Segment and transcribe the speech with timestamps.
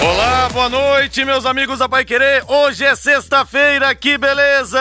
[0.00, 2.44] Olá, boa noite, meus amigos da Pai Querer.
[2.46, 4.78] Hoje é sexta-feira, que beleza!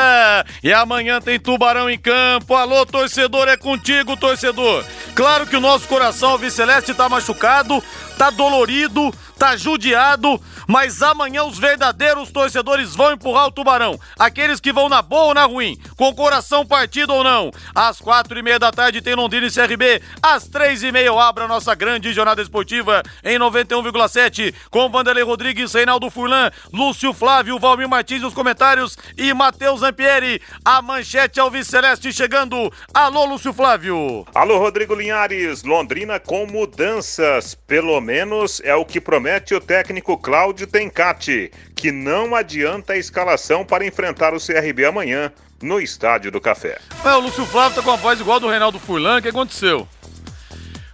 [0.64, 2.54] E amanhã tem Tubarão em campo.
[2.54, 4.86] Alô, torcedor, é contigo, torcedor.
[5.16, 7.84] Claro que o nosso coração alviceleste tá machucado,
[8.18, 14.00] tá dolorido, tá judiado, mas amanhã os verdadeiros torcedores vão empurrar o Tubarão.
[14.18, 17.52] Aqueles que vão na boa ou na ruim, com o coração partido ou não.
[17.76, 20.02] Às quatro e meia da tarde tem Londrina e CRB.
[20.22, 25.24] Às três e meia eu abro a nossa grande jornada esportiva em 91,7 com Vanderlei
[25.24, 30.42] Rodrigues, Reinaldo Furlan, Lúcio Flávio, Valmir Martins nos comentários e Matheus Zampieri.
[30.66, 32.72] A manchete Alves Celeste chegando.
[32.94, 34.26] Alô, Lúcio Flávio.
[34.34, 35.64] Alô, Rodrigo Linhares.
[35.64, 37.56] Londrina com mudanças.
[37.68, 43.66] Pelo menos é o que promete o técnico Cláudio Tencati, que não adianta a escalação
[43.66, 45.30] para enfrentar o CRB amanhã
[45.62, 46.80] no Estádio do Café.
[47.04, 49.86] É, o Lúcio Flávio tá com a voz igual do Reinaldo Furlan, o que aconteceu?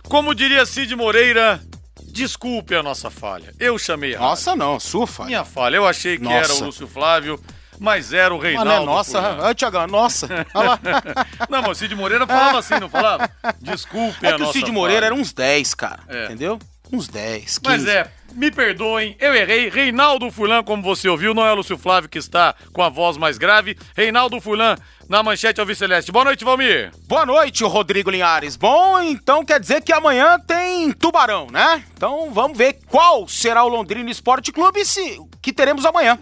[0.10, 1.62] Como diria Cid Moreira,
[2.04, 3.54] desculpe a nossa falha.
[3.60, 5.28] Eu chamei a Nossa não, sua falha.
[5.28, 6.36] Minha falha, eu achei que Nossa.
[6.38, 7.40] era o Lúcio Flávio,
[7.80, 9.20] mas era o Ah, Reinaldo não é nossa,
[9.50, 10.28] ah, Tiagão, nossa.
[11.50, 13.30] Não, mas o Cid Moreira falava assim, não falava?
[13.62, 15.14] Desculpe É a que o nossa Cid Moreira falha.
[15.14, 16.00] era uns 10, cara.
[16.08, 16.26] É.
[16.26, 16.60] Entendeu?
[16.94, 17.60] Uns 10, 15.
[17.64, 19.68] Mas é, me perdoem, eu errei.
[19.68, 23.18] Reinaldo Furlan, como você ouviu, não é o Lúcio Flávio que está com a voz
[23.18, 23.76] mais grave.
[23.98, 24.76] Reinaldo Furlan
[25.10, 26.12] na manchete ao Celeste.
[26.12, 26.92] Boa noite, Valmir.
[27.08, 28.56] Boa noite, Rodrigo Linhares.
[28.56, 31.84] Bom, então quer dizer que amanhã tem Tubarão, né?
[31.98, 36.20] Então vamos ver qual será o Londrina Esporte Clube se, que teremos amanhã.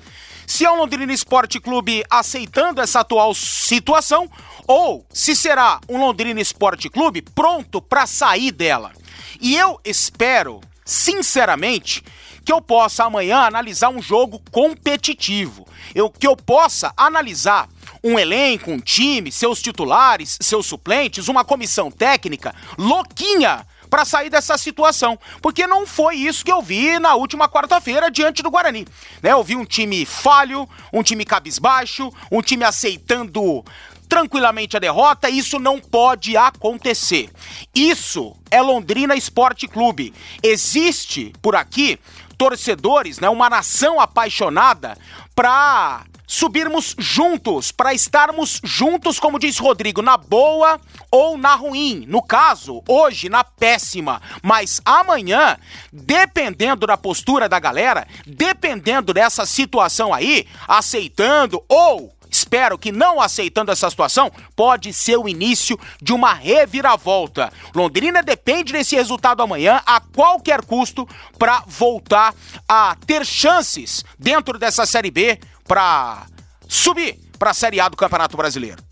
[0.48, 4.30] Se é o Londrina Esporte Clube aceitando essa atual situação
[4.66, 8.94] ou se será um Londrina Esporte Clube pronto para sair dela.
[9.42, 12.04] E eu espero, sinceramente,
[12.46, 15.68] que eu possa amanhã analisar um jogo competitivo.
[15.96, 17.68] Eu, que eu possa analisar
[18.04, 24.58] um elenco, um time, seus titulares, seus suplentes, uma comissão técnica louquinha para sair dessa
[24.58, 28.88] situação, porque não foi isso que eu vi na última quarta-feira diante do Guarani.
[29.22, 29.34] Né?
[29.34, 33.66] Eu vi um time falho, um time cabisbaixo, um time aceitando
[34.12, 37.30] tranquilamente a derrota, isso não pode acontecer.
[37.74, 40.14] Isso é Londrina Esporte Clube.
[40.44, 41.98] Existe por aqui
[42.38, 44.98] torcedores, né, uma nação apaixonada
[45.34, 50.78] para subirmos juntos, para estarmos juntos, como diz Rodrigo, na boa
[51.10, 52.04] ou na ruim.
[52.06, 55.58] No caso, hoje na péssima, mas amanhã,
[55.90, 63.72] dependendo da postura da galera, dependendo dessa situação aí, aceitando ou espero que não aceitando
[63.72, 67.52] essa situação, pode ser o início de uma reviravolta.
[67.74, 71.08] Londrina depende desse resultado amanhã a qualquer custo
[71.38, 72.34] para voltar
[72.68, 76.26] a ter chances dentro dessa Série B para
[76.68, 78.84] subir para a Série A do Campeonato Brasileiro.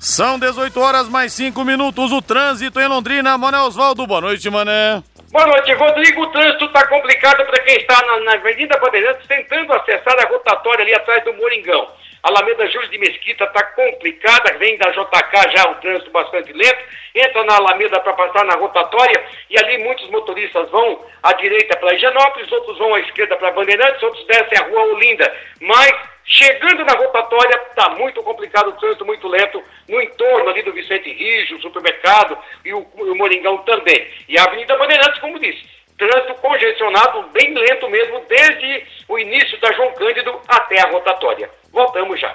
[0.00, 2.10] São 18 horas mais 5 minutos.
[2.10, 3.36] O trânsito em Londrina.
[3.36, 5.02] Mané Osvaldo, boa noite, Mané.
[5.30, 6.22] Boa noite, Rodrigo.
[6.22, 10.82] O trânsito está complicado para quem está na, na Avenida Bandeirantes tentando acessar a rotatória
[10.82, 11.88] ali atrás do Moringão.
[12.22, 17.44] Alameda Júlio de Mesquita está complicada, vem da JK já o trânsito bastante lento, entra
[17.44, 22.52] na Alameda para passar na rotatória e ali muitos motoristas vão à direita para Higienópolis,
[22.52, 25.34] outros vão à esquerda para Bandeirantes, outros descem a rua Olinda.
[25.60, 25.92] Mas
[26.24, 31.10] chegando na rotatória está muito complicado, o trânsito muito lento no entorno ali do Vicente
[31.10, 34.06] Rijo, o supermercado e o, o Moringão também.
[34.28, 39.70] E a Avenida Bandeirantes, como disse, trânsito congestionado, bem lento mesmo, desde o início da
[39.72, 41.50] João Cândido até a rotatória.
[41.70, 42.32] Voltamos já.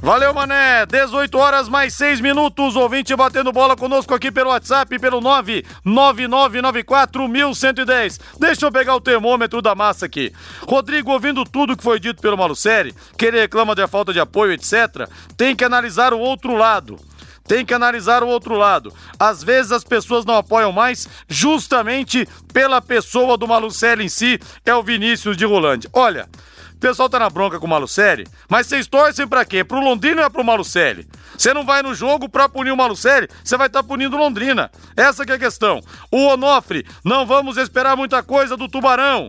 [0.00, 0.86] Valeu, Mané.
[0.86, 2.76] 18 horas mais 6 minutos.
[2.76, 8.20] Ouvinte batendo bola conosco aqui pelo WhatsApp, pelo 999941110.
[8.38, 10.32] Deixa eu pegar o termômetro da massa aqui.
[10.68, 14.52] Rodrigo, ouvindo tudo que foi dito pelo Malucelli, que ele reclama da falta de apoio,
[14.52, 16.96] etc., tem que analisar o outro lado.
[17.46, 18.92] Tem que analisar o outro lado.
[19.18, 24.74] Às vezes as pessoas não apoiam mais justamente pela pessoa do Malucelli em si, é
[24.74, 25.88] o Vinícius de Rolândia.
[25.92, 26.28] Olha,
[26.76, 29.64] o pessoal tá na bronca com o Malucelli, mas vocês torcem pra quê?
[29.64, 31.08] Pro Londrina ou é pro Malucelli?
[31.36, 34.70] Você não vai no jogo pra punir o Malucelli, você vai estar tá punindo Londrina.
[34.94, 35.80] Essa que é a questão.
[36.10, 39.28] O Onofre, não vamos esperar muita coisa do Tubarão.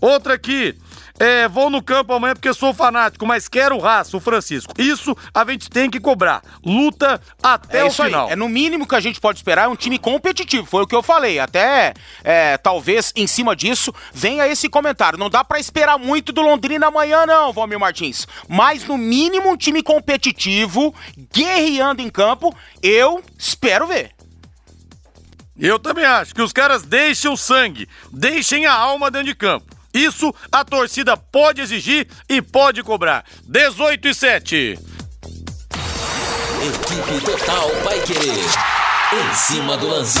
[0.00, 0.76] Outra aqui,
[1.18, 4.72] é, vou no campo amanhã porque sou fanático, mas quero raça, o Francisco.
[4.76, 6.42] Isso a gente tem que cobrar.
[6.64, 8.26] Luta até é o final.
[8.26, 8.32] Aí.
[8.32, 10.94] É no mínimo que a gente pode esperar, é um time competitivo, foi o que
[10.94, 11.38] eu falei.
[11.38, 11.94] Até,
[12.24, 15.18] é, talvez, em cima disso, venha esse comentário.
[15.18, 18.26] Não dá para esperar muito do Londrina amanhã, não, Valmir Martins.
[18.48, 20.94] Mas, no mínimo, um time competitivo,
[21.32, 24.10] guerreando em campo, eu espero ver.
[25.56, 29.73] Eu também acho que os caras deixem o sangue, deixem a alma dentro de campo.
[29.94, 33.24] Isso a torcida pode exigir e pode cobrar.
[33.44, 34.78] 18 e 7.
[36.64, 38.32] Equipe Total Paiquerê.
[39.12, 40.18] Em cima do lance.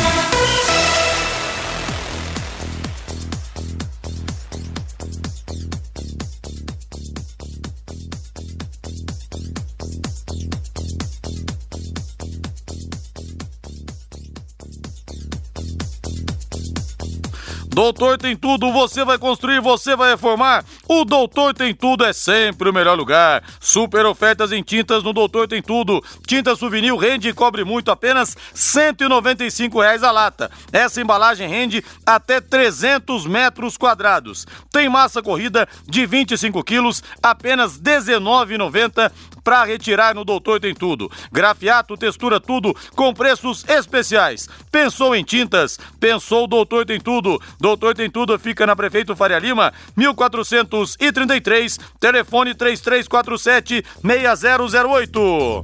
[17.74, 20.64] Doutor tem tudo, você vai construir, você vai reformar.
[20.88, 23.42] O Doutor tem tudo é sempre o melhor lugar.
[23.58, 26.00] Super ofertas em tintas no Doutor tem tudo.
[26.24, 30.52] Tinta souvenir rende e cobre muito, apenas 195 reais a lata.
[30.72, 34.46] Essa embalagem rende até 300 metros quadrados.
[34.70, 39.10] Tem massa corrida de 25 quilos, apenas R$ 19,90
[39.44, 41.10] para retirar no Doutor Tem Tudo.
[41.30, 44.48] Grafiato, textura tudo com preços especiais.
[44.72, 45.78] Pensou em tintas?
[46.00, 47.38] Pensou Doutor Tem Tudo.
[47.64, 55.62] Doutor Tem Tudo fica na Prefeito Faria Lima, 1433, telefone 3347 6008.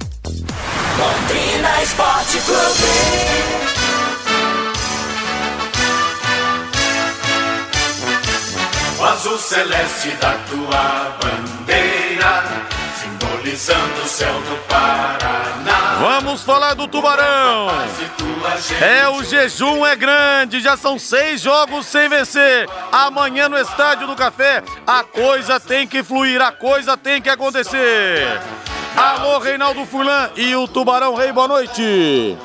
[0.97, 2.87] Londrina Esporte Clube.
[8.99, 12.43] O azul celeste da tua bandeira
[12.99, 15.50] simbolizando o céu do Paraná.
[16.01, 17.67] Vamos falar do Tubarão.
[18.81, 22.67] É, o jejum é grande, já são seis jogos sem vencer.
[22.91, 28.41] Amanhã no Estádio do Café, a coisa tem que fluir, a coisa tem que acontecer.
[28.97, 32.35] Alô, Reinaldo Fulan e o Tubarão Rei, boa noite.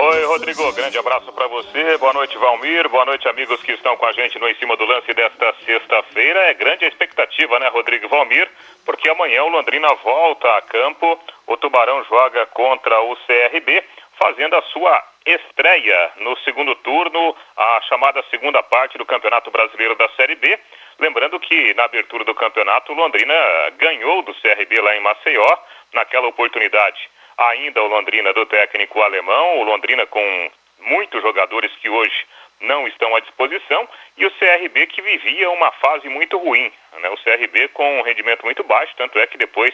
[0.00, 1.98] Oi, Rodrigo, grande abraço para você.
[1.98, 2.88] Boa noite, Valmir.
[2.88, 6.38] Boa noite, amigos que estão com a gente no Em Cima do Lance desta sexta-feira.
[6.38, 8.48] É grande a expectativa, né, Rodrigo Valmir?
[8.84, 11.18] Porque amanhã o Londrina volta a campo.
[11.48, 13.82] O Tubarão joga contra o CRB,
[14.16, 20.08] fazendo a sua estreia no segundo turno, a chamada segunda parte do Campeonato Brasileiro da
[20.10, 20.56] Série B.
[21.00, 23.34] Lembrando que na abertura do campeonato, o Londrina
[23.76, 25.58] ganhou do CRB lá em Maceió,
[25.92, 27.00] naquela oportunidade
[27.38, 30.50] ainda o Londrina do técnico alemão, o Londrina com
[30.80, 32.26] muitos jogadores que hoje
[32.60, 36.72] não estão à disposição, e o CRB que vivia uma fase muito ruim.
[37.00, 37.08] Né?
[37.10, 39.72] O CRB com um rendimento muito baixo, tanto é que depois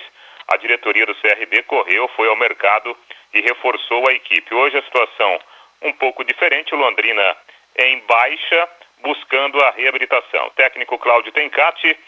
[0.48, 2.94] a diretoria do CRB correu, foi ao mercado
[3.32, 4.54] e reforçou a equipe.
[4.54, 5.40] Hoje a situação
[5.80, 7.36] um pouco diferente, o Londrina
[7.76, 8.68] em baixa,
[8.98, 10.46] buscando a reabilitação.
[10.46, 11.98] O técnico Cláudio Tencati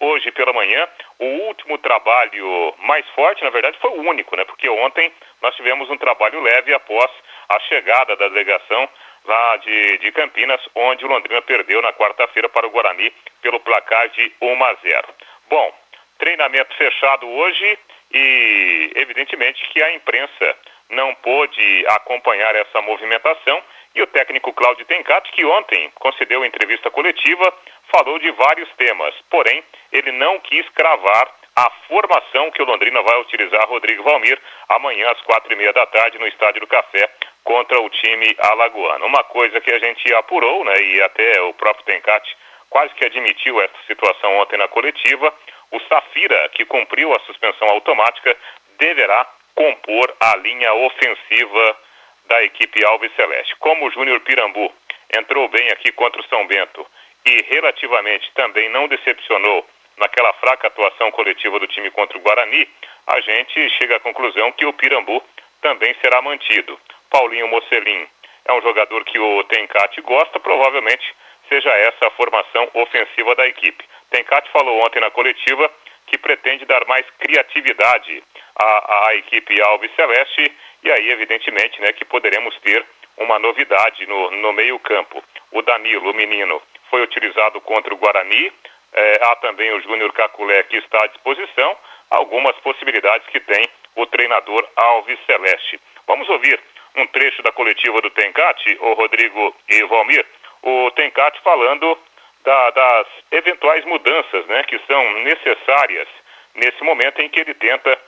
[0.00, 0.88] hoje pela manhã
[1.18, 4.44] o último trabalho mais forte, na verdade foi o único, né?
[4.44, 7.10] Porque ontem nós tivemos um trabalho leve após
[7.48, 8.88] a chegada da delegação
[9.24, 14.08] lá de, de Campinas, onde o Londrina perdeu na quarta-feira para o Guarani pelo placar
[14.10, 15.08] de 1 a 0.
[15.48, 15.74] Bom,
[16.18, 17.78] treinamento fechado hoje
[18.12, 20.56] e evidentemente que a imprensa
[20.90, 23.62] não pôde acompanhar essa movimentação
[23.94, 27.52] e o técnico Cláudio Tencato, que ontem concedeu entrevista coletiva,
[27.90, 29.62] falou de vários temas, porém,
[29.92, 35.20] ele não quis cravar a formação que o Londrina vai utilizar, Rodrigo Valmir, amanhã às
[35.20, 37.08] quatro e meia da tarde no Estádio do Café
[37.44, 39.06] contra o time alagoano.
[39.06, 42.36] Uma coisa que a gente apurou, né, e até o próprio Tencati
[42.68, 45.32] quase que admitiu essa situação ontem na coletiva,
[45.70, 48.36] o Safira, que cumpriu a suspensão automática,
[48.78, 49.24] deverá
[49.54, 51.76] compor a linha ofensiva
[52.26, 53.56] da equipe Alves Celeste.
[53.56, 54.72] Como o Júnior Pirambu
[55.16, 56.86] entrou bem aqui contra o São Bento
[57.24, 59.66] e relativamente também não decepcionou
[59.96, 62.68] naquela fraca atuação coletiva do time contra o Guarani,
[63.06, 65.22] a gente chega à conclusão que o Pirambu
[65.60, 66.78] também será mantido.
[67.10, 68.06] Paulinho Mocelin
[68.44, 71.14] é um jogador que o Tencate gosta, provavelmente
[71.48, 73.84] seja essa a formação ofensiva da equipe.
[74.10, 75.70] Tencate falou ontem na coletiva
[76.06, 78.22] que pretende dar mais criatividade
[78.56, 80.52] à, à equipe Alves Celeste
[80.84, 82.84] e aí, evidentemente, né, que poderemos ter
[83.16, 85.24] uma novidade no, no meio-campo.
[85.50, 86.60] O Danilo, o menino,
[86.90, 88.52] foi utilizado contra o Guarani.
[88.92, 91.76] É, há também o Júnior Caculé que está à disposição.
[92.10, 95.80] Algumas possibilidades que tem o treinador Alves Celeste.
[96.06, 96.60] Vamos ouvir
[96.96, 100.24] um trecho da coletiva do Tencate, o Rodrigo e Valmir.
[100.62, 101.98] O Tencate falando
[102.44, 106.08] da, das eventuais mudanças né, que são necessárias
[106.54, 107.98] nesse momento em que ele tenta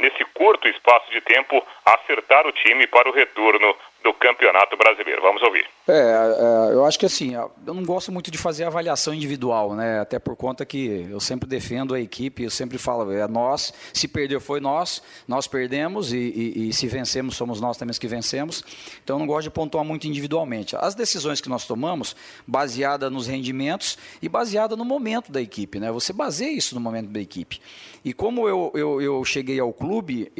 [0.00, 5.20] nesse curto espaço de tempo, acertar o time para o retorno do Campeonato Brasileiro.
[5.22, 5.66] Vamos ouvir.
[5.88, 10.00] É, é, eu acho que assim, eu não gosto muito de fazer avaliação individual, né?
[10.00, 14.06] Até por conta que eu sempre defendo a equipe, eu sempre falo, é nós, se
[14.06, 18.62] perdeu foi nós, nós perdemos e, e, e se vencemos somos nós também que vencemos.
[19.02, 20.76] Então eu não gosto de pontuar muito individualmente.
[20.76, 22.14] As decisões que nós tomamos,
[22.46, 25.90] baseada nos rendimentos e baseada no momento da equipe, né?
[25.90, 27.60] Você baseia isso no momento da equipe.
[28.04, 30.32] E como eu, eu, eu cheguei ao clube,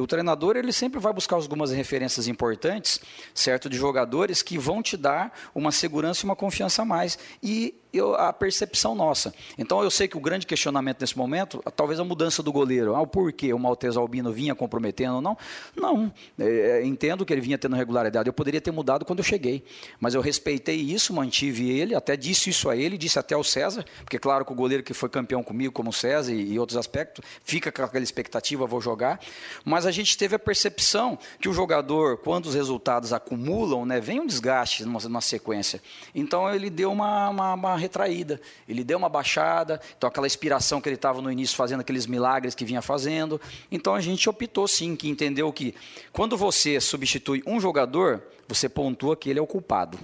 [0.00, 2.99] o treinador ele sempre vai buscar algumas referências importantes,
[3.34, 7.18] certo, de jogadores que vão te dar uma segurança e uma confiança a mais.
[7.42, 9.34] E eu, a percepção nossa.
[9.58, 12.94] Então eu sei que o grande questionamento nesse momento, talvez a mudança do goleiro.
[12.94, 15.36] Ah, o porquê o Maltese Albino vinha comprometendo ou não?
[15.76, 16.12] Não.
[16.38, 18.28] É, é, entendo que ele vinha tendo regularidade.
[18.28, 19.64] Eu poderia ter mudado quando eu cheguei.
[19.98, 23.84] Mas eu respeitei isso, mantive ele, até disse isso a ele, disse até ao César,
[24.04, 26.76] porque claro que o goleiro que foi campeão comigo, como o César e, e outros
[26.76, 29.20] aspectos, fica com aquela expectativa, vou jogar.
[29.64, 34.20] Mas a gente teve a percepção que o jogador, quando os resultados acumulam, né, vem
[34.20, 35.80] um desgaste numa, numa sequência.
[36.14, 38.40] Então ele deu uma, uma, uma retraída.
[38.68, 42.54] Ele deu uma baixada, então aquela inspiração que ele estava no início fazendo, aqueles milagres
[42.54, 43.40] que vinha fazendo.
[43.70, 45.74] Então a gente optou sim, que entendeu que
[46.12, 49.98] quando você substitui um jogador, você pontua que ele é o culpado.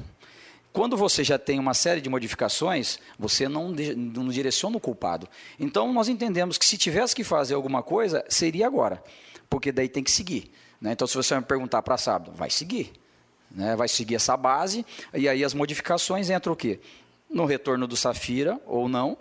[0.73, 5.27] Quando você já tem uma série de modificações, você não, não direciona o culpado.
[5.59, 9.03] Então nós entendemos que se tivesse que fazer alguma coisa, seria agora,
[9.49, 10.53] porque daí tem que seguir.
[10.81, 10.93] Né?
[10.93, 12.93] Então, se você me perguntar para sábado, vai seguir.
[13.51, 13.75] Né?
[13.77, 16.81] Vai seguir essa base, e aí as modificações entram o quê?
[17.31, 19.17] No retorno do Safira ou não.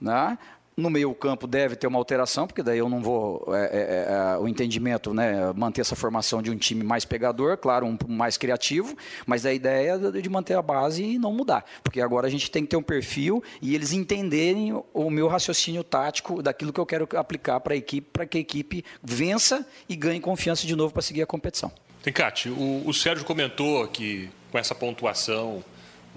[0.00, 0.38] Né?
[0.76, 4.38] No meio campo deve ter uma alteração, porque daí eu não vou, é, é, é,
[4.38, 8.96] o entendimento, né, manter essa formação de um time mais pegador, claro, um mais criativo,
[9.26, 12.48] mas a ideia é de manter a base e não mudar, porque agora a gente
[12.48, 16.86] tem que ter um perfil e eles entenderem o meu raciocínio tático daquilo que eu
[16.86, 20.92] quero aplicar para a equipe, para que a equipe vença e ganhe confiança de novo
[20.92, 21.72] para seguir a competição.
[22.04, 25.64] Tencate, o, o Sérgio comentou que com essa pontuação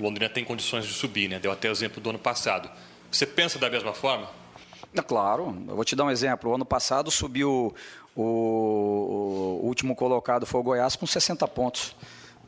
[0.01, 1.39] o Londrina tem condições de subir, né?
[1.39, 2.69] Deu até o exemplo do ano passado.
[3.11, 4.27] Você pensa da mesma forma?
[4.93, 6.49] É claro, eu vou te dar um exemplo.
[6.49, 7.73] O ano passado subiu
[8.15, 11.95] o, o último colocado foi o Goiás com 60 pontos.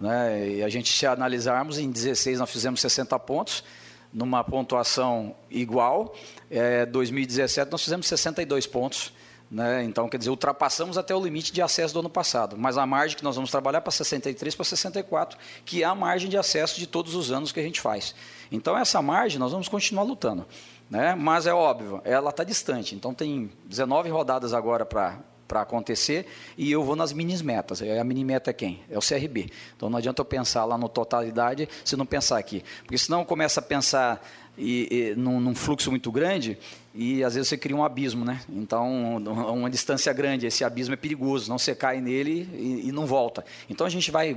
[0.01, 0.49] Né?
[0.49, 3.63] E a gente, se analisarmos, em 16 nós fizemos 60 pontos,
[4.11, 6.15] numa pontuação igual.
[6.49, 9.13] É, 2017 nós fizemos 62 pontos.
[9.53, 9.83] Né?
[9.83, 12.57] Então, quer dizer, ultrapassamos até o limite de acesso do ano passado.
[12.57, 16.27] Mas a margem que nós vamos trabalhar para 63 para 64, que é a margem
[16.27, 18.15] de acesso de todos os anos que a gente faz.
[18.51, 20.43] Então, essa margem nós vamos continuar lutando.
[20.89, 21.13] Né?
[21.13, 22.95] Mas é óbvio, ela está distante.
[22.95, 26.25] Então, tem 19 rodadas agora para para acontecer
[26.57, 27.79] e eu vou nas minis metas.
[27.81, 28.81] A mini meta é quem?
[28.89, 29.51] É o CRB.
[29.75, 32.63] Então não adianta eu pensar lá no totalidade se não pensar aqui.
[32.81, 34.25] Porque senão começa a pensar
[34.57, 36.57] e, e num, num, fluxo muito grande
[36.95, 38.41] e às vezes você cria um abismo, né?
[38.47, 39.17] Então,
[39.51, 43.43] uma distância grande, esse abismo é perigoso, não você cai nele e, e não volta.
[43.69, 44.35] Então a gente vai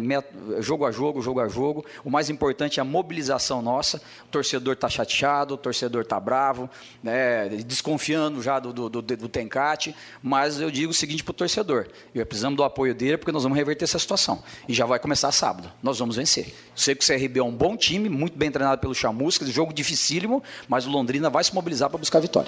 [0.61, 1.85] jogo a jogo, jogo a jogo.
[2.03, 3.99] O mais importante é a mobilização nossa.
[4.25, 6.71] O torcedor está chateado, o torcedor está bravo,
[7.03, 7.49] né?
[7.49, 9.95] desconfiando já do, do, do, do Tencate.
[10.23, 13.43] Mas eu digo o seguinte para o torcedor: eu precisamos do apoio dele porque nós
[13.43, 14.43] vamos reverter essa situação.
[14.67, 15.71] E já vai começar sábado.
[15.83, 16.55] Nós vamos vencer.
[16.75, 20.43] Sei que o CRB é um bom time, muito bem treinado pelo Chamusca, jogo dificílimo,
[20.69, 22.46] mas o Londrina vai se mobilizar para buscar a vitória.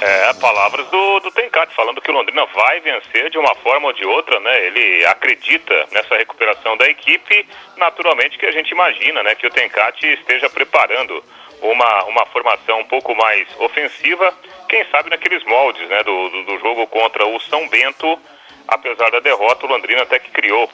[0.00, 3.92] É, palavras do, do Tencate, falando que o Londrina vai vencer de uma forma ou
[3.92, 4.66] de outra, né?
[4.66, 9.36] Ele acredita nessa recuperação da equipe, naturalmente que a gente imagina, né?
[9.36, 11.22] Que o Tencate esteja preparando
[11.60, 14.34] uma, uma formação um pouco mais ofensiva,
[14.68, 16.02] quem sabe naqueles moldes, né?
[16.02, 18.18] Do, do, do jogo contra o São Bento,
[18.66, 20.68] apesar da derrota, o Londrina até que criou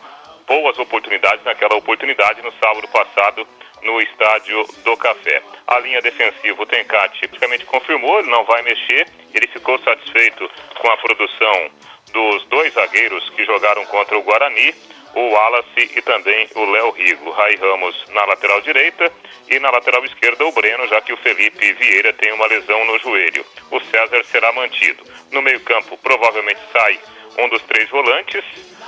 [0.46, 3.46] boas oportunidades naquela oportunidade no sábado passado
[3.82, 5.42] no estádio do Café.
[5.66, 10.88] A linha defensiva, o Tencate praticamente confirmou, ele não vai mexer, ele ficou satisfeito com
[10.88, 11.70] a produção
[12.12, 14.74] dos dois zagueiros que jogaram contra o Guarani,
[15.14, 17.30] o Wallace e também o Léo Rigo.
[17.30, 19.12] Rai Ramos na lateral direita
[19.50, 22.98] e na lateral esquerda o Breno, já que o Felipe Vieira tem uma lesão no
[22.98, 23.44] joelho.
[23.70, 25.02] O César será mantido.
[25.32, 27.00] No meio-campo, provavelmente sai
[27.38, 28.44] um dos três volantes.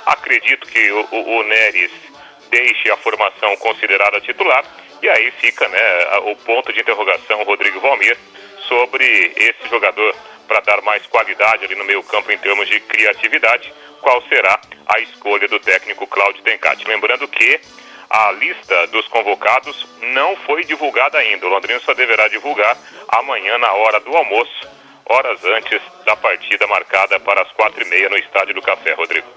[0.06, 1.90] Acredito que o, o, o Neres
[2.50, 4.64] deixe a formação considerada titular.
[5.02, 8.16] E aí fica né, o ponto de interrogação, Rodrigo Valmir,
[8.69, 10.14] sobre esse jogador
[10.47, 13.73] para dar mais qualidade ali no meio campo em termos de criatividade.
[14.00, 16.87] Qual será a escolha do técnico Cláudio Tencati?
[16.87, 17.61] Lembrando que
[18.11, 21.47] a lista dos convocados não foi divulgada ainda.
[21.47, 22.76] O Londrina só deverá divulgar
[23.09, 24.69] amanhã na hora do almoço,
[25.04, 29.28] horas antes da partida marcada para as quatro e meia no Estádio do Café, Rodrigo.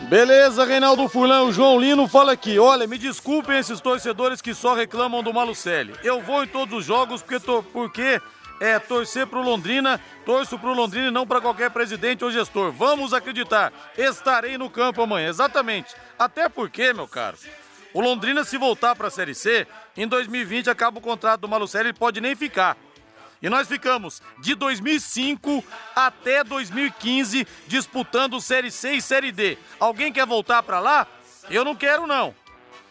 [0.00, 2.58] Beleza, Reinaldo Furlan, o João Lino fala aqui.
[2.58, 5.94] Olha, me desculpem esses torcedores que só reclamam do Malucelli.
[6.02, 8.20] Eu vou em todos os jogos porque, tô, porque
[8.60, 12.72] é torcer pro Londrina, torço pro Londrina e não para qualquer presidente ou gestor.
[12.72, 15.94] Vamos acreditar, estarei no campo amanhã, exatamente.
[16.18, 17.36] Até porque, meu caro,
[17.92, 21.88] o Londrina se voltar para a Série C, em 2020 acaba o contrato do Malucelli,
[21.88, 22.76] ele pode nem ficar.
[23.42, 25.64] E nós ficamos de 2005
[25.96, 29.58] até 2015 disputando Série C e Série D.
[29.80, 31.06] Alguém quer voltar para lá?
[31.50, 32.34] Eu não quero não.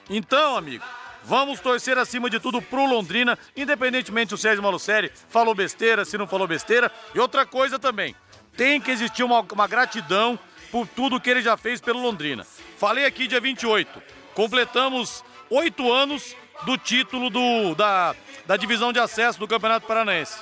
[0.10, 0.84] Então, amigo,
[1.24, 6.18] Vamos torcer acima de tudo pro Londrina, independentemente se o Sérgio Malucelli falou besteira, se
[6.18, 6.92] não falou besteira.
[7.14, 8.16] E outra coisa também,
[8.58, 10.38] tem que existir uma, uma gratidão
[10.72, 12.46] por tudo que ele já fez pelo Londrina.
[12.78, 14.02] Falei aqui dia 28,
[14.34, 18.16] completamos oito anos do título do, da,
[18.46, 20.38] da divisão de acesso do Campeonato Paranaense.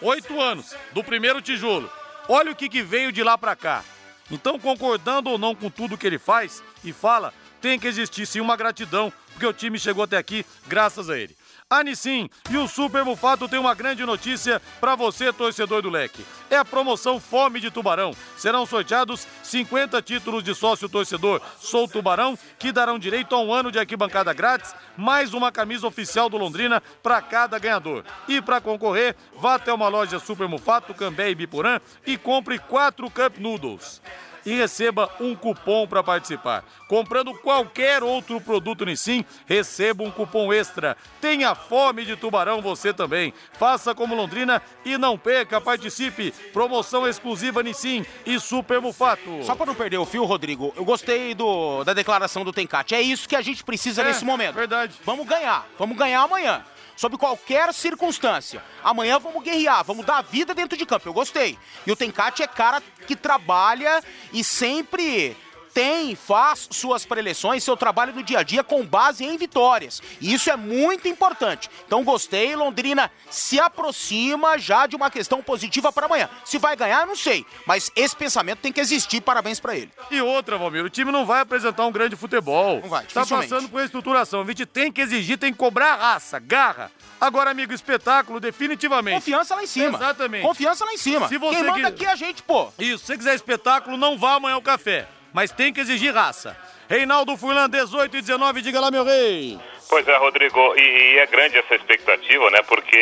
[0.00, 1.90] Oito anos, do primeiro tijolo.
[2.28, 3.84] Olha o que, que veio de lá para cá.
[4.30, 8.40] Então, concordando ou não com tudo que ele faz e fala, tem que existir sim
[8.40, 11.36] uma gratidão, porque o time chegou até aqui graças a ele.
[11.74, 16.24] Anissim e o Super Mufato tem uma grande notícia para você, torcedor do Leque.
[16.48, 18.14] É a promoção Fome de Tubarão.
[18.36, 23.72] Serão sorteados 50 títulos de sócio torcedor Sou Tubarão, que darão direito a um ano
[23.72, 28.04] de arquibancada grátis, mais uma camisa oficial do Londrina para cada ganhador.
[28.28, 33.10] E para concorrer, vá até uma loja Super Mufato, Cambé e Biporã e compre 4
[33.10, 34.00] Cup Noodles
[34.46, 36.64] e receba um cupom para participar.
[36.88, 40.96] Comprando qualquer outro produto Nissin, receba um cupom extra.
[41.20, 43.32] Tenha fome de tubarão você também.
[43.58, 46.32] Faça como Londrina e não perca, participe.
[46.52, 49.42] Promoção exclusiva Nissin e Super Mufato.
[49.42, 52.94] Só para não perder o fio, Rodrigo, eu gostei do, da declaração do Tencate.
[52.94, 54.54] É isso que a gente precisa É, nesse momento.
[54.54, 54.94] verdade.
[55.04, 56.64] Vamos ganhar, vamos ganhar amanhã.
[56.96, 58.62] Sob qualquer circunstância.
[58.82, 61.08] Amanhã vamos guerrear, vamos dar vida dentro de campo.
[61.08, 61.58] Eu gostei.
[61.86, 65.36] E o Tencate é cara que trabalha e sempre
[65.74, 70.00] tem, faz suas preleções, seu trabalho no dia a dia com base em vitórias.
[70.20, 71.68] E isso é muito importante.
[71.84, 76.30] Então gostei, Londrina se aproxima já de uma questão positiva para amanhã.
[76.44, 77.44] Se vai ganhar, não sei.
[77.66, 79.20] Mas esse pensamento tem que existir.
[79.20, 79.90] Parabéns para ele.
[80.10, 82.80] E outra, Valmir, o time não vai apresentar um grande futebol.
[82.80, 83.48] Não vai, Tá dificilmente.
[83.50, 84.42] passando por estruturação.
[84.42, 86.90] A gente tem que exigir, tem que cobrar raça, garra.
[87.20, 89.14] Agora, amigo, espetáculo, definitivamente.
[89.16, 89.98] Confiança lá em cima.
[89.98, 90.42] Exatamente.
[90.42, 91.26] Confiança lá em cima.
[91.28, 92.68] Se você Quem manda que- aqui é a gente, pô.
[92.78, 95.08] Isso, se você quiser espetáculo, não vá amanhã ao café.
[95.34, 96.56] Mas tem que exigir raça.
[96.88, 99.58] Reinaldo Furlan, 18 e 19, diga lá, meu rei.
[99.88, 102.62] Pois é, Rodrigo, e, e é grande essa expectativa, né?
[102.62, 102.96] Porque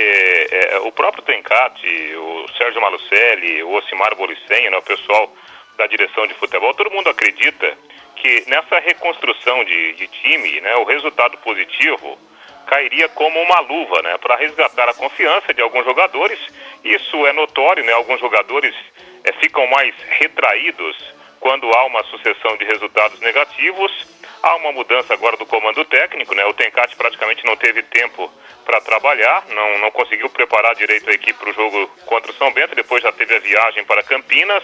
[0.50, 5.30] é, o próprio Tencati, o Sérgio Malucelli, o Ocimar Bolicen, né, o pessoal
[5.76, 7.76] da direção de futebol, todo mundo acredita
[8.16, 12.18] que nessa reconstrução de, de time, né, o resultado positivo
[12.66, 16.38] cairia como uma luva, né, para resgatar a confiança de alguns jogadores.
[16.82, 17.92] Isso é notório, né?
[17.92, 18.74] Alguns jogadores
[19.24, 20.96] eh, ficam mais retraídos
[21.42, 23.90] quando há uma sucessão de resultados negativos.
[24.40, 26.44] Há uma mudança agora do comando técnico, né?
[26.46, 28.32] O Tencate praticamente não teve tempo
[28.64, 32.52] para trabalhar, não, não conseguiu preparar direito a equipe para o jogo contra o São
[32.52, 34.62] Bento, depois já teve a viagem para Campinas,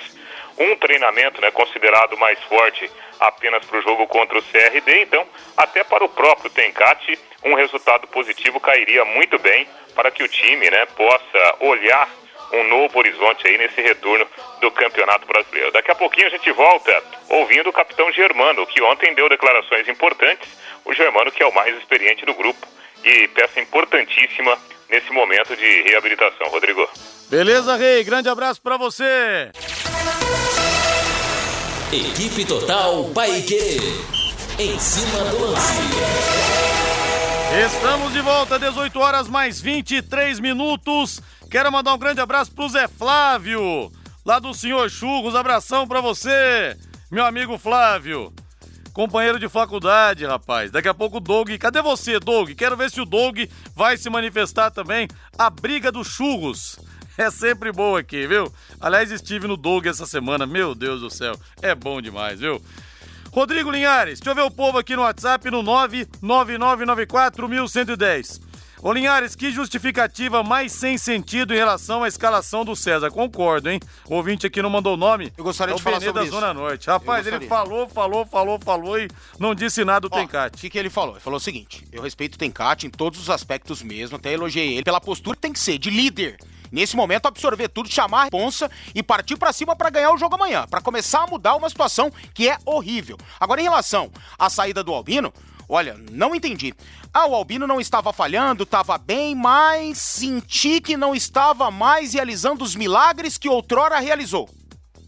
[0.57, 2.89] um treinamento né, considerado mais forte
[3.19, 8.07] apenas para o jogo contra o CRD, então até para o próprio Tencate um resultado
[8.07, 12.09] positivo cairia muito bem para que o time né, possa olhar
[12.53, 14.27] um novo horizonte aí nesse retorno
[14.61, 15.73] do Campeonato Brasileiro.
[15.73, 20.49] Daqui a pouquinho a gente volta ouvindo o capitão Germano, que ontem deu declarações importantes,
[20.85, 22.67] o Germano que é o mais experiente do grupo
[23.05, 24.59] e peça importantíssima
[24.89, 26.49] nesse momento de reabilitação.
[26.49, 26.89] Rodrigo.
[27.29, 28.03] Beleza, Rei?
[28.05, 29.51] Grande abraço pra você.
[31.93, 33.79] Equipe Total Paique.
[34.59, 35.79] Em cima do lance.
[37.65, 41.23] Estamos de volta, 18 horas mais 23 minutos.
[41.51, 43.91] Quero mandar um grande abraço pro Zé Flávio,
[44.25, 45.35] lá do Senhor Churros.
[45.35, 46.77] Abração pra você,
[47.11, 48.31] meu amigo Flávio.
[48.93, 50.71] Companheiro de faculdade, rapaz.
[50.71, 51.49] Daqui a pouco o Doug.
[51.59, 52.51] Cadê você, Doug?
[52.51, 53.39] Quero ver se o Doug
[53.75, 55.09] vai se manifestar também.
[55.39, 56.79] A briga dos churros.
[57.17, 58.53] É sempre boa aqui, viu?
[58.81, 60.47] Aliás, estive no Doug essa semana.
[60.47, 61.35] Meu Deus do céu.
[61.63, 62.61] É bom demais, viu?
[63.33, 68.48] Rodrigo Linhares, deixa eu ver o povo aqui no WhatsApp no 999941110.
[68.81, 73.11] Ô Linhares, que justificativa mais sem sentido em relação à escalação do César.
[73.11, 73.81] Concordo, hein?
[74.09, 75.33] O ouvinte aqui não mandou o nome.
[75.37, 76.35] Eu gostaria é de falar Benê sobre da isso.
[76.35, 76.87] Zona Norte.
[76.87, 80.59] Rapaz, ele falou, falou, falou, falou e não disse nada do Ó, O Tencate.
[80.59, 81.15] que, que ele falou?
[81.15, 84.75] Ele falou o seguinte: eu respeito o Tencate em todos os aspectos mesmo, até elogiei
[84.75, 86.37] ele pela postura que tem que ser, de líder.
[86.71, 90.35] Nesse momento, absorver tudo, chamar a responsa e partir pra cima pra ganhar o jogo
[90.35, 93.17] amanhã, pra começar a mudar uma situação que é horrível.
[93.41, 95.33] Agora, em relação à saída do Albino,
[95.69, 96.75] olha, não entendi.
[97.13, 102.63] Ah, o Albino não estava falhando, estava bem, mas senti que não estava mais realizando
[102.65, 104.49] os milagres que outrora realizou.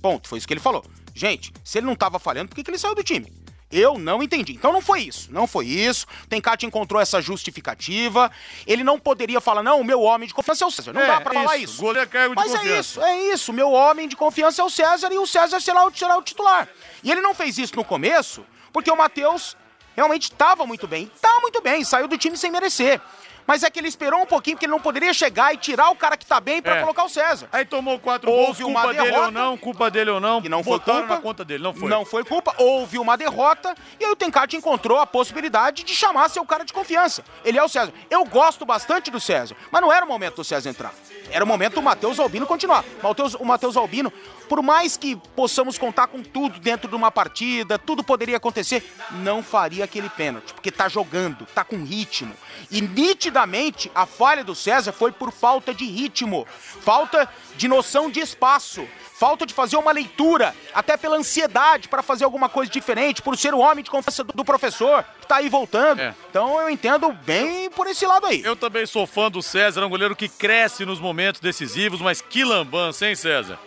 [0.03, 0.85] Ponto, foi isso que ele falou.
[1.14, 3.31] Gente, se ele não estava falhando, por que, que ele saiu do time?
[3.70, 4.53] Eu não entendi.
[4.53, 5.31] Então não foi isso.
[5.33, 6.05] Não foi isso.
[6.25, 8.29] O Tencati encontrou essa justificativa.
[8.66, 10.92] Ele não poderia falar, não, o meu homem de confiança é o César.
[10.92, 11.81] Não É, dá pra falar isso.
[11.81, 12.81] Goleiro é cargo de Mas é confiança.
[12.81, 13.53] isso, é isso.
[13.53, 16.68] Meu homem de confiança é o César e o César será o, será o titular.
[17.05, 19.57] E ele não fez isso no começo porque o Matheus
[20.01, 21.11] realmente estava muito bem.
[21.21, 23.01] Tá muito bem, saiu do time sem merecer.
[23.47, 25.97] Mas é que ele esperou um pouquinho, porque ele não poderia chegar e tirar o
[25.97, 26.81] cara que tá bem pra É.
[26.83, 27.49] colocar o César.
[27.51, 29.25] Aí tomou quatro Houve gols, uma culpa dele derrota.
[29.27, 30.41] ou não, culpa dele ou não.
[30.41, 31.03] Que não foi culpa.
[31.03, 31.89] na conta dele, não foi.
[31.89, 32.55] Não foi culpa.
[32.59, 36.73] Houve uma derrota e aí o Tencati encontrou a possibilidade de chamar seu cara de
[36.73, 37.25] confiança.
[37.45, 37.93] Ele é o César.
[38.09, 40.95] Eu gosto bastante do César, mas não era o momento do César entrar.
[41.33, 42.85] Era o momento do Matheus Albino continuar.
[43.03, 44.13] Mateus- o Matheus Albino,
[44.51, 48.83] por mais que possamos contar com tudo dentro de uma partida, tudo poderia acontecer,
[49.13, 52.35] não faria aquele pênalti, porque tá jogando, tá com ritmo.
[52.69, 56.49] E nitidamente a falha do César foi por falta de ritmo,
[56.81, 58.89] falta de noção de espaço
[59.21, 63.53] falta de fazer uma leitura, até pela ansiedade para fazer alguma coisa diferente, por ser
[63.53, 66.01] o homem de confiança do, professor, que tá aí voltando.
[66.01, 66.15] É.
[66.31, 68.43] Então eu entendo bem por esse lado aí.
[68.43, 72.23] Eu também sou fã do César, é um goleiro que cresce nos momentos decisivos, mas
[72.23, 73.59] que lambança, hein, César?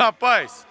[0.00, 0.66] Rapaz,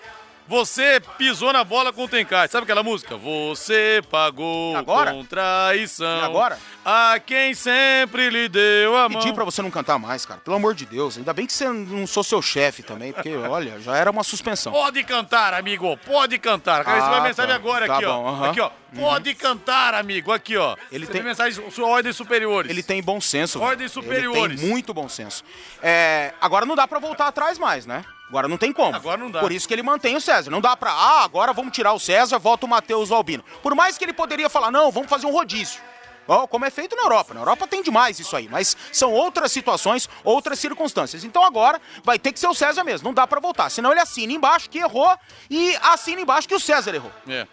[0.47, 2.51] você pisou na bola com o Tencate.
[2.51, 3.15] Sabe aquela música?
[3.15, 5.11] Você pagou Agora?
[5.11, 6.21] com traição.
[6.21, 6.57] E agora?
[6.83, 9.21] A quem sempre lhe deu a mão.
[9.21, 10.39] Pedi pra você não cantar mais, cara.
[10.41, 11.15] Pelo amor de Deus.
[11.19, 14.71] Ainda bem que você não sou seu chefe também, porque, olha, já era uma suspensão.
[14.73, 16.83] Pode cantar, amigo, pode cantar.
[16.83, 17.55] Cara, Ah, recebi uma mensagem tá.
[17.55, 18.49] agora Tá aqui, bom, ó.
[18.49, 18.71] Aqui, ó.
[18.95, 20.75] Pode cantar, amigo, aqui, ó.
[20.91, 22.71] Ele Recebi tem- mensagem su- ordens superiores.
[22.71, 23.61] Ele tem bom senso.
[23.61, 24.53] Ordens superiores.
[24.53, 25.43] Ele tem muito bom senso.
[25.83, 28.03] É, agora não dá pra voltar atrás mais, né?
[28.29, 28.95] Agora não tem como.
[28.95, 29.39] Agora não dá.
[29.39, 30.51] Por isso que ele mantém o César.
[30.51, 33.43] Não dá pra, ah, agora vamos tirar o César, volta o Matheus Albino.
[33.61, 35.81] Por mais que ele poderia falar, não, vamos fazer um rodízio.
[36.27, 37.33] Ó, como é feito na Europa.
[37.33, 41.23] Na Europa tem demais isso aí, mas são outras situações, outras circunstâncias.
[41.23, 43.71] Então agora vai ter que ser o César mesmo, não dá pra voltar.
[43.71, 45.11] Senão ele assina embaixo que errou
[45.49, 47.11] e assina embaixo que o César errou.
[47.27, 47.47] É.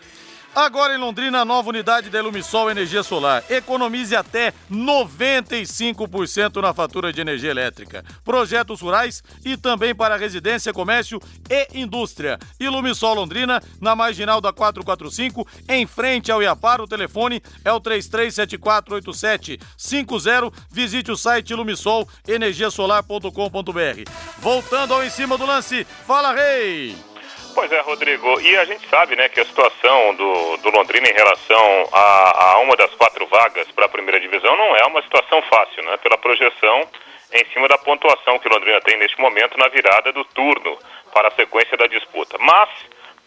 [0.57, 3.45] Agora em Londrina, a nova unidade da Ilumisol Energia Solar.
[3.51, 8.03] Economize até 95% na fatura de energia elétrica.
[8.25, 12.39] Projetos rurais e também para residência, comércio e indústria.
[12.59, 16.81] Ilumisol Londrina, na marginal da 445, em frente ao Iapar.
[16.81, 20.51] O telefone é o 33748750.
[20.71, 24.11] Visite o site ilumisolenergiasolar.com.br.
[24.39, 27.16] Voltando ao em cima do lance, fala Rei!
[27.57, 28.39] Pois é, Rodrigo.
[28.43, 32.59] E a gente sabe, né, que a situação do, do Londrina em relação a, a
[32.59, 35.97] uma das quatro vagas para a primeira divisão não é uma situação fácil, né?
[35.97, 36.87] Pela projeção
[37.33, 40.79] em cima da pontuação que o Londrina tem neste momento na virada do turno
[41.15, 42.37] para a sequência da disputa.
[42.39, 42.69] Mas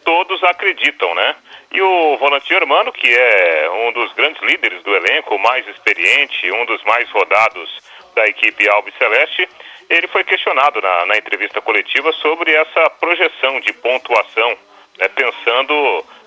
[0.06, 1.36] todos acreditam, né?
[1.72, 6.52] E o volante Hermano, que é um dos grandes líderes do elenco, o mais experiente,
[6.52, 7.82] um dos mais rodados
[8.14, 9.50] da equipe Alves Celeste,
[9.90, 14.58] ele foi questionado na, na entrevista coletiva sobre essa projeção de pontuação,
[15.00, 15.74] né, pensando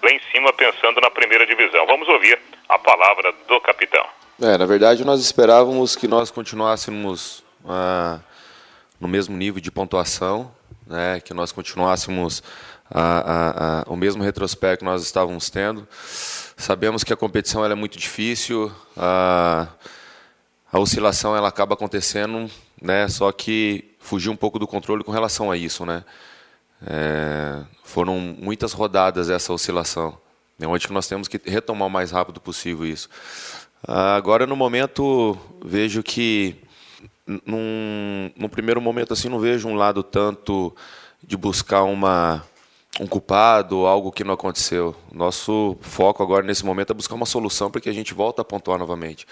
[0.02, 1.86] lá em cima, pensando na primeira divisão.
[1.86, 4.04] Vamos ouvir a palavra do capitão.
[4.40, 8.18] É, na verdade nós esperávamos que nós continuássemos ah,
[9.00, 10.52] no mesmo nível de pontuação,
[10.86, 12.42] né, que nós continuássemos
[12.90, 15.86] ah, ah, ah, o mesmo retrospecto que nós estávamos tendo.
[16.56, 19.68] Sabemos que a competição é muito difícil, a
[20.72, 22.50] oscilação ela acaba acontecendo,
[22.82, 26.04] né, só que fugiu um pouco do controle com relação a isso, né.
[26.84, 30.18] É, foram muitas rodadas essa oscilação,
[30.58, 33.08] né, onde que nós temos que retomar o mais rápido possível isso.
[33.86, 36.56] Agora, no momento, vejo que,
[37.26, 40.74] num, num primeiro momento, assim, não vejo um lado tanto
[41.22, 42.44] de buscar uma,
[43.00, 44.94] um culpado, algo que não aconteceu.
[45.12, 48.44] Nosso foco agora, nesse momento, é buscar uma solução para que a gente volte a
[48.44, 49.26] pontuar novamente.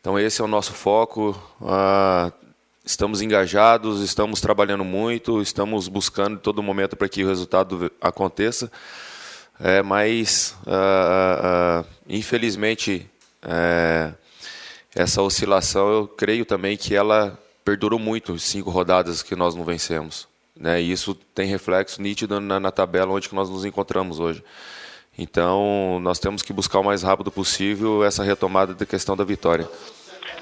[0.00, 1.36] Então, esse é o nosso foco.
[1.60, 2.32] Ah,
[2.88, 8.72] estamos engajados, estamos trabalhando muito, estamos buscando em todo momento para que o resultado aconteça.
[9.60, 13.06] É, mas, ah, ah, infelizmente,
[13.42, 14.10] é,
[14.94, 20.26] essa oscilação, eu creio também que ela perdurou muito, cinco rodadas que nós não vencemos.
[20.56, 20.80] Né?
[20.80, 24.42] E isso tem reflexo nítido na, na tabela onde que nós nos encontramos hoje.
[25.16, 29.68] Então, nós temos que buscar o mais rápido possível essa retomada da questão da vitória.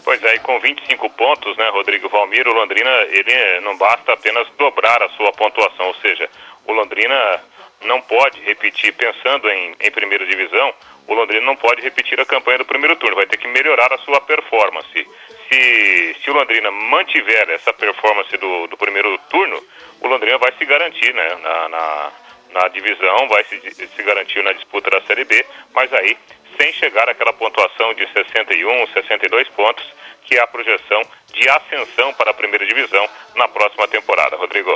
[0.07, 4.47] Pois é, e com 25 pontos, né, Rodrigo Valmir, o Londrina, ele não basta apenas
[4.57, 6.31] dobrar a sua pontuação, ou seja,
[6.65, 7.43] o Londrina
[7.83, 10.73] não pode repetir, pensando em, em primeira divisão,
[11.09, 13.99] o Londrina não pode repetir a campanha do primeiro turno, vai ter que melhorar a
[13.99, 15.09] sua performance.
[15.49, 19.61] Se, se o Londrina mantiver essa performance do, do primeiro turno,
[20.01, 22.13] o Londrina vai se garantir né, na, na,
[22.53, 26.17] na divisão, vai se, se garantir na disputa da Série B, mas aí
[26.57, 29.85] sem chegar àquela pontuação de 61, 62 pontos,
[30.25, 34.37] que é a projeção de ascensão para a primeira divisão na próxima temporada.
[34.37, 34.75] Rodrigo.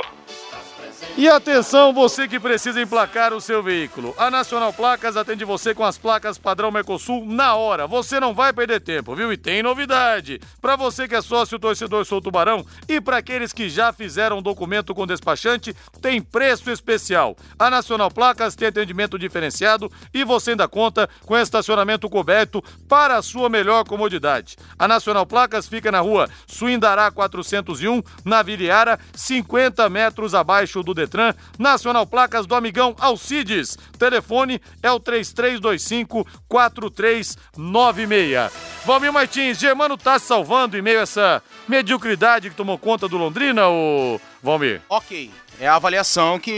[1.17, 4.15] E atenção, você que precisa emplacar o seu veículo.
[4.17, 7.85] A Nacional Placas atende você com as placas padrão Mercosul na hora.
[7.85, 9.31] Você não vai perder tempo, viu?
[9.31, 10.39] E tem novidade.
[10.61, 14.95] Para você que é sócio torcedor Sou Tubarão e para aqueles que já fizeram documento
[14.95, 17.35] com despachante, tem preço especial.
[17.59, 23.21] A Nacional Placas tem atendimento diferenciado e você ainda conta com estacionamento coberto para a
[23.21, 24.55] sua melhor comodidade.
[24.79, 31.33] A Nacional Placas fica na rua Suindará 401, na Viriara, 50 metros abaixo do Detran,
[31.57, 33.77] Nacional Placas do Amigão Alcides.
[33.97, 38.51] Telefone é o 3325 4396.
[38.85, 43.67] Valmir Martins, Germano tá salvando em meio a essa mediocridade que tomou conta do Londrina,
[43.67, 44.81] ô Valmir?
[44.89, 45.31] Ok.
[45.59, 46.51] É a avaliação que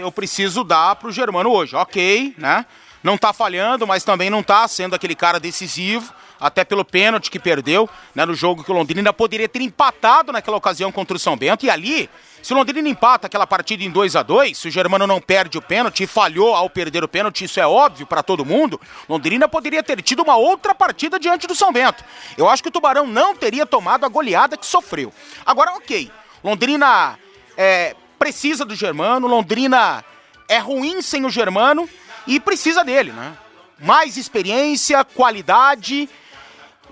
[0.00, 1.76] eu preciso dar pro Germano hoje.
[1.76, 2.64] Ok, né?
[3.02, 7.38] Não tá falhando, mas também não tá sendo aquele cara decisivo até pelo pênalti que
[7.38, 11.36] perdeu né, no jogo que o Londrina poderia ter empatado naquela ocasião contra o São
[11.36, 11.64] Bento.
[11.64, 12.08] E ali,
[12.42, 15.58] se o Londrina empata aquela partida em 2 a 2 se o Germano não perde
[15.58, 19.48] o pênalti e falhou ao perder o pênalti, isso é óbvio para todo mundo, Londrina
[19.48, 22.04] poderia ter tido uma outra partida diante do São Bento.
[22.36, 25.12] Eu acho que o Tubarão não teria tomado a goleada que sofreu.
[25.44, 26.10] Agora, ok,
[26.44, 27.18] Londrina
[27.56, 30.04] é, precisa do Germano, Londrina
[30.48, 31.88] é ruim sem o Germano
[32.26, 33.36] e precisa dele, né?
[33.78, 36.08] Mais experiência, qualidade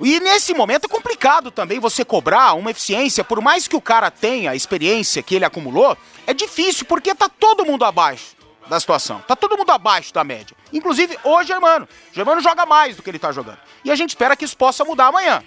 [0.00, 4.10] e nesse momento é complicado também você cobrar uma eficiência, por mais que o cara
[4.10, 8.34] tenha a experiência que ele acumulou, é difícil porque tá todo mundo abaixo
[8.68, 9.22] da situação.
[9.26, 10.56] Tá todo mundo abaixo da média.
[10.72, 11.86] Inclusive o Germano.
[12.10, 13.58] O Germano joga mais do que ele tá jogando.
[13.84, 15.42] E a gente espera que isso possa mudar amanhã.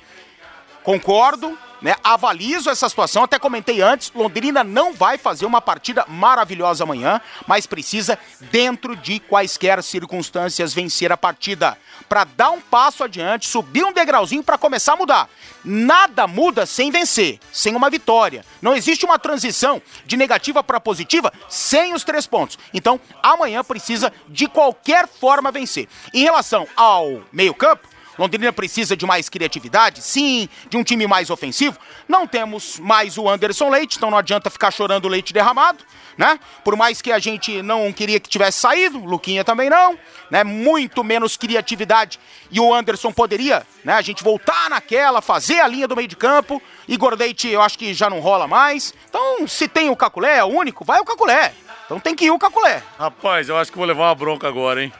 [0.83, 1.95] Concordo, né?
[2.03, 7.65] Avalizo essa situação, até comentei antes, Londrina não vai fazer uma partida maravilhosa amanhã, mas
[7.65, 8.17] precisa,
[8.51, 14.43] dentro de quaisquer circunstâncias, vencer a partida para dar um passo adiante, subir um degrauzinho
[14.43, 15.29] para começar a mudar.
[15.63, 18.45] Nada muda sem vencer, sem uma vitória.
[18.61, 22.57] Não existe uma transição de negativa para positiva sem os três pontos.
[22.73, 25.87] Então, amanhã precisa de qualquer forma vencer.
[26.13, 27.87] Em relação ao meio-campo,
[28.17, 30.01] Londrina precisa de mais criatividade?
[30.01, 30.49] Sim.
[30.69, 31.77] De um time mais ofensivo?
[32.07, 35.83] Não temos mais o Anderson Leite, então não adianta ficar chorando o leite derramado,
[36.17, 36.39] né?
[36.63, 39.97] Por mais que a gente não queria que tivesse saído, Luquinha também não,
[40.31, 40.43] né?
[40.43, 43.93] Muito menos criatividade e o Anderson poderia, né?
[43.93, 46.61] A gente voltar naquela, fazer a linha do meio de campo.
[46.87, 48.93] Igor Leite eu acho que já não rola mais.
[49.09, 51.53] Então, se tem o Caculé, é o único, vai o Caculé.
[51.85, 52.83] Então tem que ir o Caculé.
[52.97, 54.91] Rapaz, eu acho que vou levar uma bronca agora, hein?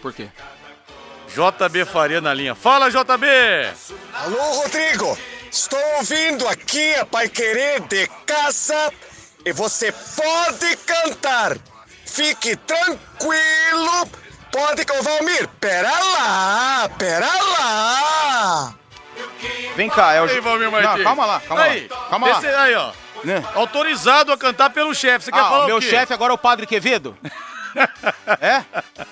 [0.00, 0.28] Por quê?
[1.34, 2.54] JB Faria na linha.
[2.54, 3.26] Fala, JB!
[4.14, 5.18] Alô, Rodrigo!
[5.50, 8.92] Estou ouvindo aqui a Pai Querer de casa
[9.44, 11.56] e você pode cantar.
[12.06, 14.08] Fique tranquilo,
[14.50, 15.48] pode com o Valmir.
[15.60, 18.74] Pera lá, pera lá.
[19.76, 20.26] Vem cá, é o.
[20.28, 20.96] Ei, Valmir Martins.
[20.98, 21.96] Não, calma lá, calma aí, lá.
[22.08, 22.38] Calma lá.
[22.38, 22.92] esse aí, ó.
[23.24, 23.44] Né?
[23.54, 25.26] Autorizado a cantar pelo chefe.
[25.26, 27.16] Você quer Ah, falar o meu chefe agora é o Padre Quevedo?
[28.40, 28.62] é?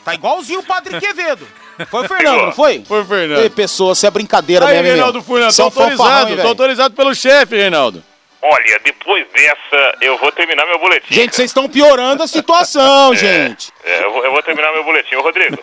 [0.04, 1.46] Tá igualzinho o Padre Quevedo.
[1.86, 2.84] Foi o Fernando, não foi?
[2.84, 3.42] Foi o Fernando.
[3.42, 5.22] Ei, pessoa, você é brincadeira Aí, mesmo, hein, Reinaldo?
[5.22, 8.02] Furlan, tô é autorizado, tô autorizado pelo chefe, Reinaldo.
[8.42, 11.12] Olha, depois dessa, eu vou terminar meu boletim.
[11.12, 13.70] Gente, vocês estão piorando a situação, gente.
[13.84, 15.14] É, eu, vou, eu vou terminar meu boletim.
[15.16, 15.58] Ô, Rodrigo,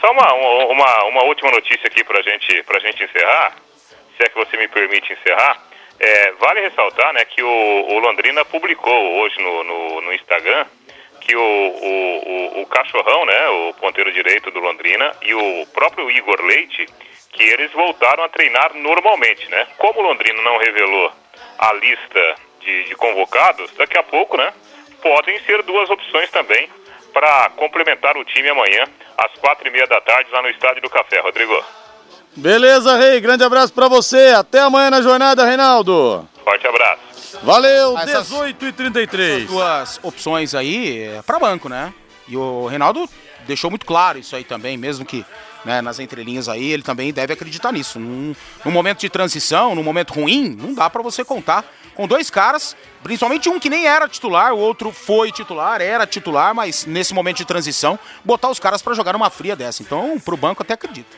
[0.00, 3.56] só uma, uma, uma última notícia aqui pra gente, pra gente encerrar,
[4.16, 5.62] se é que você me permite encerrar.
[6.00, 10.64] É, vale ressaltar né, que o, o Londrina publicou hoje no, no, no Instagram
[11.28, 16.10] que o, o, o, o Cachorrão, né, o ponteiro direito do Londrina, e o próprio
[16.10, 16.86] Igor Leite,
[17.30, 19.66] que eles voltaram a treinar normalmente, né?
[19.76, 21.12] Como o Londrina não revelou
[21.58, 24.54] a lista de, de convocados, daqui a pouco, né,
[25.02, 26.66] podem ser duas opções também
[27.12, 28.84] para complementar o time amanhã,
[29.18, 31.62] às quatro e meia da tarde, lá no Estádio do Café, Rodrigo.
[32.34, 33.20] Beleza, Rei.
[33.20, 34.32] Grande abraço pra você.
[34.34, 36.26] Até amanhã na jornada, Reinaldo.
[36.42, 37.07] Forte abraço.
[37.42, 39.36] Valeu, essas- 18 e 33.
[39.44, 41.92] Essas duas opções aí é pra banco, né?
[42.26, 43.08] E o Reinaldo
[43.46, 45.24] deixou muito claro isso aí também, mesmo que
[45.64, 47.98] né, nas entrelinhas aí ele também deve acreditar nisso.
[47.98, 51.64] Num, num momento de transição, num momento ruim, não dá pra você contar
[51.94, 56.54] com dois caras, principalmente um que nem era titular, o outro foi titular, era titular,
[56.54, 59.82] mas nesse momento de transição, botar os caras pra jogar numa fria dessa.
[59.82, 61.16] Então, pro banco até acredito.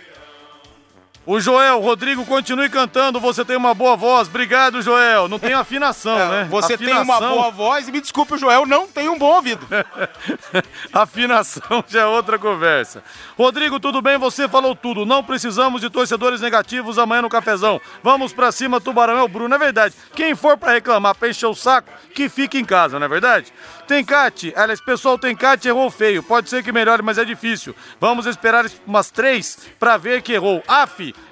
[1.27, 3.21] O Joel, Rodrigo, continue cantando.
[3.21, 4.27] Você tem uma boa voz.
[4.27, 5.29] Obrigado, Joel.
[5.29, 6.41] Não tem afinação, né?
[6.43, 9.19] É, Você tem uma Afinação- boa voz e me desculpe, o Joel não tem um
[9.19, 9.65] bom ouvido.
[10.93, 13.03] Afinação já é outra conversa.
[13.37, 14.19] Rodrigo, tudo bem?
[14.19, 15.05] Você falou tudo.
[15.07, 17.81] Não precisamos de torcedores negativos amanhã no cafezão.
[18.03, 19.55] Vamos pra cima, Tubarão é o Bruno.
[19.55, 19.95] É verdade.
[20.15, 23.53] Quem for pra reclamar, pra encher o saco, que fique em casa, não é verdade?
[23.87, 26.23] Tencate, aliás, pessoal, Tencate errou feio.
[26.23, 27.75] Pode ser que melhore, mas é difícil.
[28.01, 30.63] Vamos esperar umas três pra ver que errou.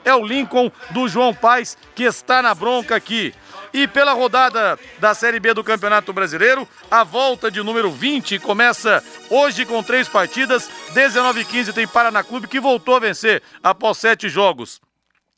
[0.04, 3.34] É o Lincoln do João Paz que está na bronca aqui.
[3.72, 9.04] E pela rodada da Série B do Campeonato Brasileiro, a volta de número 20 começa
[9.28, 10.70] hoje com três partidas.
[10.94, 14.80] 19 e 15 tem Paraná Clube que voltou a vencer após sete jogos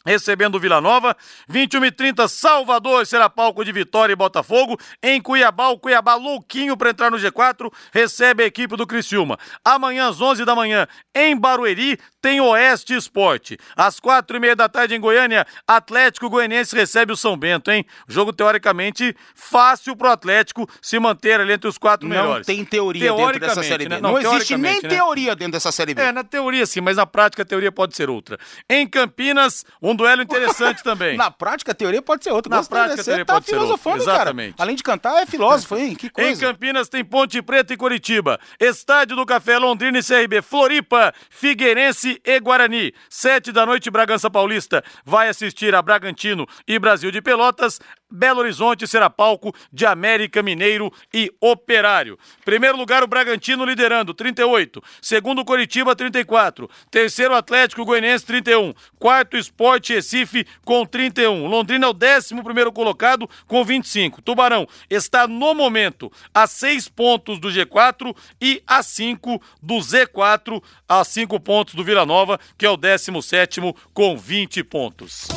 [0.05, 1.17] recebendo o Vila Nova.
[1.49, 4.79] 21 e 30 Salvador será palco de Vitória e Botafogo.
[5.03, 9.39] Em Cuiabá, o Cuiabá louquinho para entrar no G4, recebe a equipe do Criciúma.
[9.65, 13.59] Amanhã às 11 da manhã, em Barueri, tem Oeste Esporte.
[13.77, 17.85] Às quatro e meia da tarde em Goiânia, Atlético Goianiense recebe o São Bento, hein?
[18.09, 22.47] Jogo teoricamente fácil pro Atlético se manter ali entre os quatro Não melhores.
[22.47, 23.95] tem teoria dentro dessa Série B.
[23.95, 24.01] né?
[24.01, 24.89] Não, existe nem né?
[24.89, 26.03] teoria dentro dessa Série B.
[26.03, 28.39] É, na teoria sim, mas na prática a teoria pode ser outra.
[28.69, 31.17] Em Campinas, um duelo interessante também.
[31.17, 32.51] Na prática, a teoria pode ser outra.
[32.51, 33.67] Na Gostei prática, a teoria tá pode ser outra.
[33.67, 34.17] filosofando, cara.
[34.17, 34.55] Exatamente.
[34.59, 35.95] Além de cantar, é filósofo, hein?
[35.95, 36.47] Que Em coisa.
[36.47, 38.39] Campinas tem Ponte Preta e Curitiba.
[38.59, 40.43] Estádio do Café Londrina e CRB.
[40.43, 42.93] Floripa, Figueirense e Guarani.
[43.09, 47.81] Sete da noite, Bragança Paulista vai assistir a Bragantino e Brasil de Pelotas.
[48.11, 52.19] Belo Horizonte será palco de América Mineiro e Operário.
[52.45, 54.83] Primeiro lugar, o Bragantino liderando, 38.
[55.01, 56.69] Segundo, Curitiba, 34.
[56.91, 58.75] Terceiro, Atlético Goianiense, 31.
[58.99, 61.47] Quarto, Esporte Recife, com 31.
[61.47, 64.23] Londrina é o décimo primeiro colocado, com 25.
[64.23, 71.05] Tubarão está, no momento, a seis pontos do G4 e a cinco do Z4, a
[71.05, 75.29] cinco pontos do Vila Nova, que é o décimo sétimo, com 20 pontos.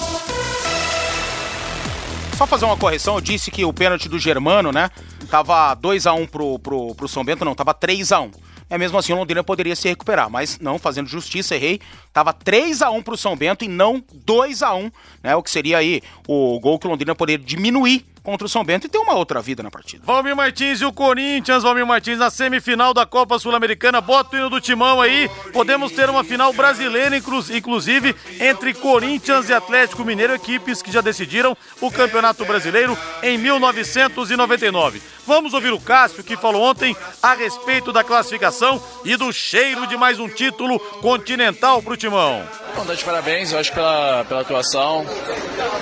[2.43, 4.89] Só fazer uma correção, eu disse que o pênalti do Germano, né?
[5.29, 8.33] Tava 2x1 pro, pro, pro São Bento, não, tava 3x1.
[8.69, 11.79] É mesmo assim, o Londrina poderia se recuperar, mas não, fazendo justiça, errei.
[12.11, 14.91] Tava 3x1 pro São Bento e não 2x1,
[15.23, 15.33] né?
[15.37, 18.87] O que seria aí o gol que o Londrina poderia diminuir contra o São Bento
[18.87, 20.01] e ter uma outra vida na partida.
[20.05, 23.99] Valmir Martins e o Corinthians, Valmir Martins na semifinal da Copa Sul-Americana.
[23.99, 25.29] Bota o hino do timão aí.
[25.51, 31.01] Podemos ter uma final brasileira, inclu- inclusive, entre Corinthians e Atlético Mineiro, equipes que já
[31.01, 35.01] decidiram o Campeonato Brasileiro em 1999.
[35.25, 39.95] Vamos ouvir o Cássio, que falou ontem a respeito da classificação e do cheiro de
[39.95, 42.43] mais um título continental pro timão.
[42.75, 45.05] Bom, dar de parabéns, eu acho, pela, pela atuação.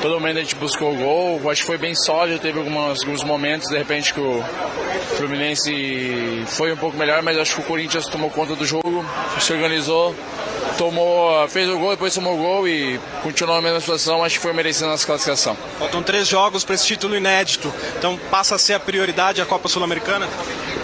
[0.02, 3.02] Todo momento a gente buscou o gol, eu acho que foi bem sólido, teve algumas,
[3.02, 4.44] alguns momentos, de repente, que o
[5.18, 9.06] Fluminense foi um pouco melhor, mas acho que o Corinthians tomou conta do jogo,
[9.40, 10.16] se organizou,
[10.78, 14.42] tomou, fez o gol, depois tomou o gol e continuou na mesma situação, acho que
[14.42, 15.58] foi merecendo nossa classificação.
[15.78, 19.68] Faltam três jogos para esse título inédito, então passa a ser a prioridade a Copa
[19.68, 20.28] Sul-Americana?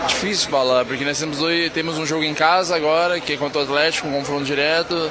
[0.08, 3.60] Difícil falar, porque nós temos, dois, temos um jogo em casa agora, que é contra
[3.60, 5.10] o Atlético, um confronto direto.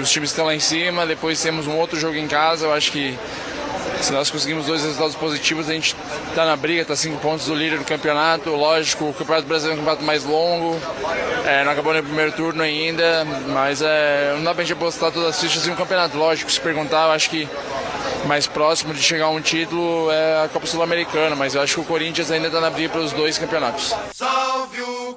[0.00, 2.66] Os times estão lá em cima, depois temos um outro jogo em casa.
[2.66, 3.16] Eu acho que
[4.02, 5.96] se nós conseguimos dois resultados positivos, a gente
[6.28, 8.50] está na briga, está cinco pontos do líder do campeonato.
[8.50, 10.80] Lógico, o Campeonato Brasileiro é um campeonato mais longo,
[11.46, 15.12] é, não acabou nem o primeiro turno ainda, mas é, não dá pra gente apostar
[15.12, 16.16] todas as fichas em um campeonato.
[16.16, 17.48] Lógico, se perguntar, eu acho que
[18.26, 21.80] mais próximo de chegar a um título é a Copa Sul-Americana, mas eu acho que
[21.80, 23.94] o Corinthians ainda está na briga para os dois campeonatos.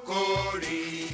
[0.04, 1.05] Corinthians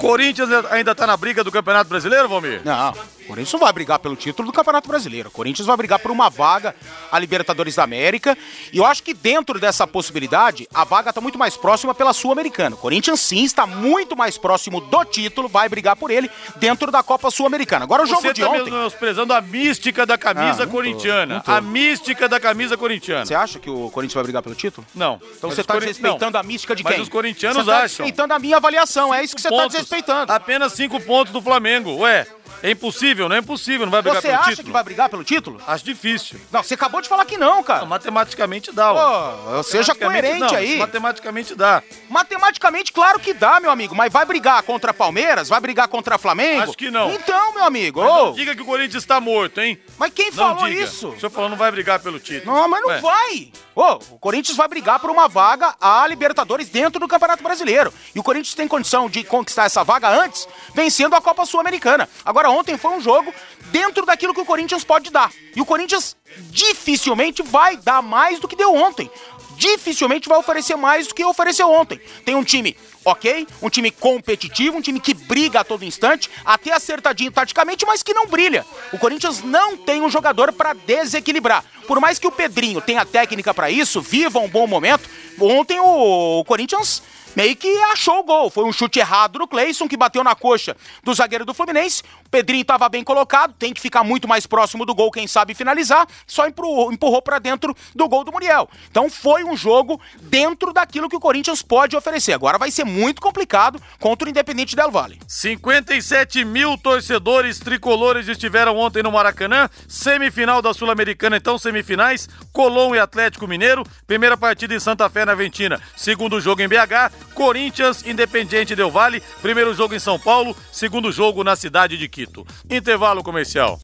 [0.71, 2.61] ainda tá na briga do Campeonato Brasileiro, Valmir?
[2.63, 5.29] Não, o Corinthians não vai brigar pelo título do Campeonato Brasileiro.
[5.29, 6.75] O Corinthians vai brigar por uma vaga
[7.09, 8.37] a Libertadores da América.
[8.73, 12.75] E eu acho que dentro dessa possibilidade, a vaga está muito mais próxima pela Sul-Americana.
[12.75, 17.01] O Corinthians sim está muito mais próximo do título, vai brigar por ele dentro da
[17.01, 17.85] Copa Sul-Americana.
[17.85, 18.65] Agora o jogo Você de tá ontem.
[18.65, 21.35] menosprezando a mística da camisa Ah, tô, corintiana.
[21.35, 21.51] não tô.
[21.51, 23.25] A mística da camisa corintiana.
[23.25, 24.85] Você acha que o Corinthians vai brigar pelo título?
[24.93, 25.15] Não.
[25.37, 26.39] Então Mas você está corin- desrespeitando não.
[26.41, 27.03] a mística de Mas quem?
[27.03, 27.87] os corintianos você tá acham.
[27.87, 29.75] desrespeitando a minha avaliação, é isso que você está Pontos.
[29.93, 30.31] Desrespeitando.
[30.31, 31.95] Apenas cinco pontos do Flamengo.
[31.97, 32.25] Ué,
[32.61, 34.65] é impossível, não é impossível, não vai brigar Você pelo acha título.
[34.67, 35.61] que vai brigar pelo título?
[35.67, 36.39] Acho difícil.
[36.51, 37.81] Não, você acabou de falar que não, cara.
[37.81, 39.01] Não, matematicamente dá, ué.
[39.01, 40.77] Pô, seja Matematicamente coerente não, aí.
[40.77, 41.83] Matematicamente dá.
[42.09, 43.95] Matematicamente, claro que dá, meu amigo.
[43.95, 45.49] Mas vai brigar contra Palmeiras?
[45.49, 46.61] Vai brigar contra Flamengo?
[46.63, 47.11] Acho que não.
[47.11, 48.03] Então, meu amigo.
[48.03, 49.77] Não diga que o Corinthians está morto, hein?
[49.97, 50.81] Mas quem Não falou diga.
[50.83, 51.09] isso?
[51.09, 52.53] O senhor falou não vai brigar pelo título.
[52.55, 53.01] Não, mas não Ué.
[53.01, 53.51] vai.
[53.75, 57.93] Ô, o Corinthians vai brigar por uma vaga a Libertadores dentro do Campeonato Brasileiro.
[58.13, 62.07] E o Corinthians tem condição de conquistar essa vaga antes, vencendo a Copa Sul-Americana.
[62.23, 63.33] Agora, ontem foi um jogo
[63.71, 65.31] dentro daquilo que o Corinthians pode dar.
[65.55, 66.15] E o Corinthians
[66.49, 69.09] dificilmente vai dar mais do que deu ontem.
[69.57, 71.99] Dificilmente vai oferecer mais do que ofereceu ontem.
[72.25, 72.75] Tem um time
[73.05, 78.01] ok, um time competitivo, um time que briga a todo instante, até acertadinho taticamente, mas
[78.01, 78.65] que não brilha.
[78.91, 81.63] O Corinthians não tem um jogador para desequilibrar.
[81.87, 86.43] Por mais que o Pedrinho tenha técnica para isso, viva um bom momento, ontem o
[86.45, 87.03] Corinthians
[87.35, 88.49] meio que achou o gol.
[88.49, 92.03] Foi um chute errado do Cleison, que bateu na coxa do zagueiro do Fluminense.
[92.25, 95.53] O Pedrinho estava bem colocado, tem que ficar muito mais próximo do gol, quem sabe
[95.53, 96.07] finalizar.
[96.25, 98.69] Só empurrou, empurrou para dentro do gol do Muriel.
[98.89, 102.33] Então foi um jogo dentro daquilo que o Corinthians pode oferecer.
[102.33, 105.19] Agora vai ser muito complicado contra o Independente Del Valle.
[105.27, 109.69] 57 mil torcedores tricolores estiveram ontem no Maracanã.
[109.87, 112.27] Semifinal da Sul-Americana, então semifinais.
[112.51, 113.83] Colom e Atlético Mineiro.
[114.07, 115.81] Primeira partida em Santa Fé, na Aventina.
[115.95, 117.11] Segundo jogo em BH.
[117.33, 119.21] Corinthians, Independiente Del Valle.
[119.41, 120.55] Primeiro jogo em São Paulo.
[120.71, 122.45] Segundo jogo na cidade de Quito.
[122.69, 123.79] Intervalo comercial.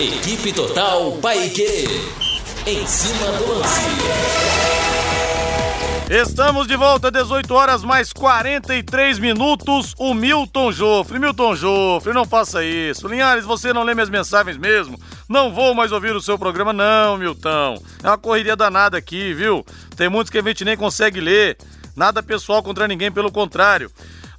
[0.00, 1.86] Equipe Total Paique.
[2.66, 4.77] Em cima do lance.
[6.10, 9.94] Estamos de volta, 18 horas mais 43 minutos.
[9.98, 11.18] O Milton Jofre.
[11.18, 13.06] Milton Jofre, não faça isso.
[13.06, 14.98] Linhares, você não lê minhas mensagens mesmo?
[15.28, 17.82] Não vou mais ouvir o seu programa, não, Milton.
[18.02, 19.62] É uma correria danada aqui, viu?
[19.98, 21.58] Tem muitos que a gente nem consegue ler.
[21.94, 23.90] Nada pessoal contra ninguém, pelo contrário.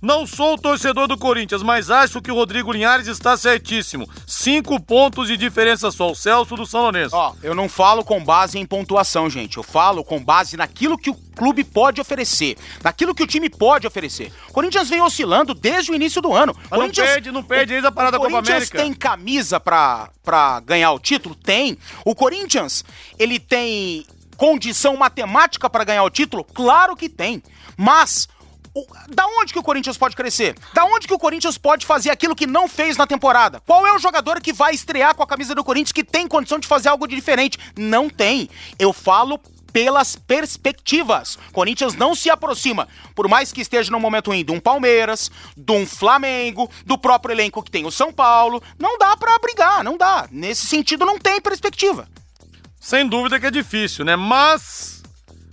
[0.01, 4.09] Não sou torcedor do Corinthians, mas acho que o Rodrigo Linhares está certíssimo.
[4.25, 6.09] Cinco pontos de diferença só.
[6.11, 7.15] O Celso do São Lourenço.
[7.15, 9.57] Ó, eu não falo com base em pontuação, gente.
[9.57, 13.85] Eu falo com base naquilo que o clube pode oferecer, naquilo que o time pode
[13.85, 14.31] oferecer.
[14.49, 16.55] O Corinthians vem oscilando desde o início do ano.
[16.55, 18.77] Mas Corinthians, não perde, não perde desde a parada da Copa Corinthians América.
[18.77, 21.35] tem camisa pra, pra ganhar o título?
[21.35, 21.77] Tem.
[22.05, 22.85] O Corinthians,
[23.17, 24.05] ele tem
[24.37, 26.45] condição matemática para ganhar o título?
[26.45, 27.43] Claro que tem.
[27.75, 28.38] Mas o-
[29.09, 30.55] da onde que o Corinthians pode crescer?
[30.73, 33.61] Da onde que o Corinthians pode fazer aquilo que não fez na temporada?
[33.65, 36.59] Qual é o jogador que vai estrear com a camisa do Corinthians que tem condição
[36.59, 37.57] de fazer algo de diferente?
[37.75, 38.49] Não tem.
[38.77, 39.39] Eu falo
[39.71, 41.37] pelas perspectivas.
[41.51, 45.71] Corinthians não se aproxima, por mais que esteja no momento ruim de um Palmeiras, de
[45.71, 48.61] um Flamengo, do próprio elenco que tem o São Paulo.
[48.77, 50.27] Não dá pra brigar, não dá.
[50.31, 52.07] Nesse sentido, não tem perspectiva.
[52.79, 54.15] Sem dúvida que é difícil, né?
[54.15, 54.98] Mas.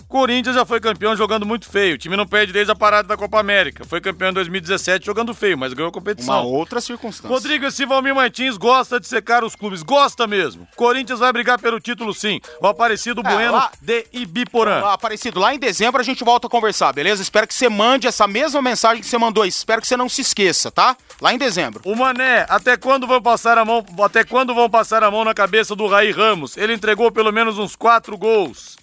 [0.09, 1.94] Corinthians já foi campeão jogando muito feio.
[1.94, 3.84] O time não perde desde a parada da Copa América.
[3.84, 6.34] Foi campeão em 2017 jogando feio, mas ganhou a competição.
[6.34, 7.28] Uma outra circunstância.
[7.28, 9.82] Rodrigo, esse Valmir Martins gosta de secar os clubes.
[9.82, 10.66] Gosta mesmo.
[10.76, 12.40] Corinthians vai brigar pelo título sim.
[12.61, 14.80] O Aparecido É, Bueno lá- de Ibiporã.
[14.80, 17.20] Lá, Aparecido, lá em dezembro a gente volta a conversar, beleza?
[17.20, 19.48] Espero que você mande essa mesma mensagem que você mandou aí.
[19.48, 20.96] Espero que você não se esqueça, tá?
[21.20, 21.82] Lá em dezembro.
[21.84, 25.34] O Mané, até quando vão passar a mão, até quando vão passar a mão na
[25.34, 26.57] cabeça do Raí Ramos?
[26.57, 28.76] Ele entregou pelo menos uns quatro gols.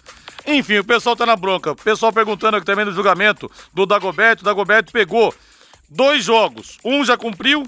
[0.46, 1.72] Enfim, o pessoal tá na bronca.
[1.72, 4.42] O pessoal perguntando aqui também no julgamento do Dagoberto.
[4.42, 5.34] O Dagoberto pegou
[5.88, 6.78] dois jogos.
[6.84, 7.64] Um já cumpriu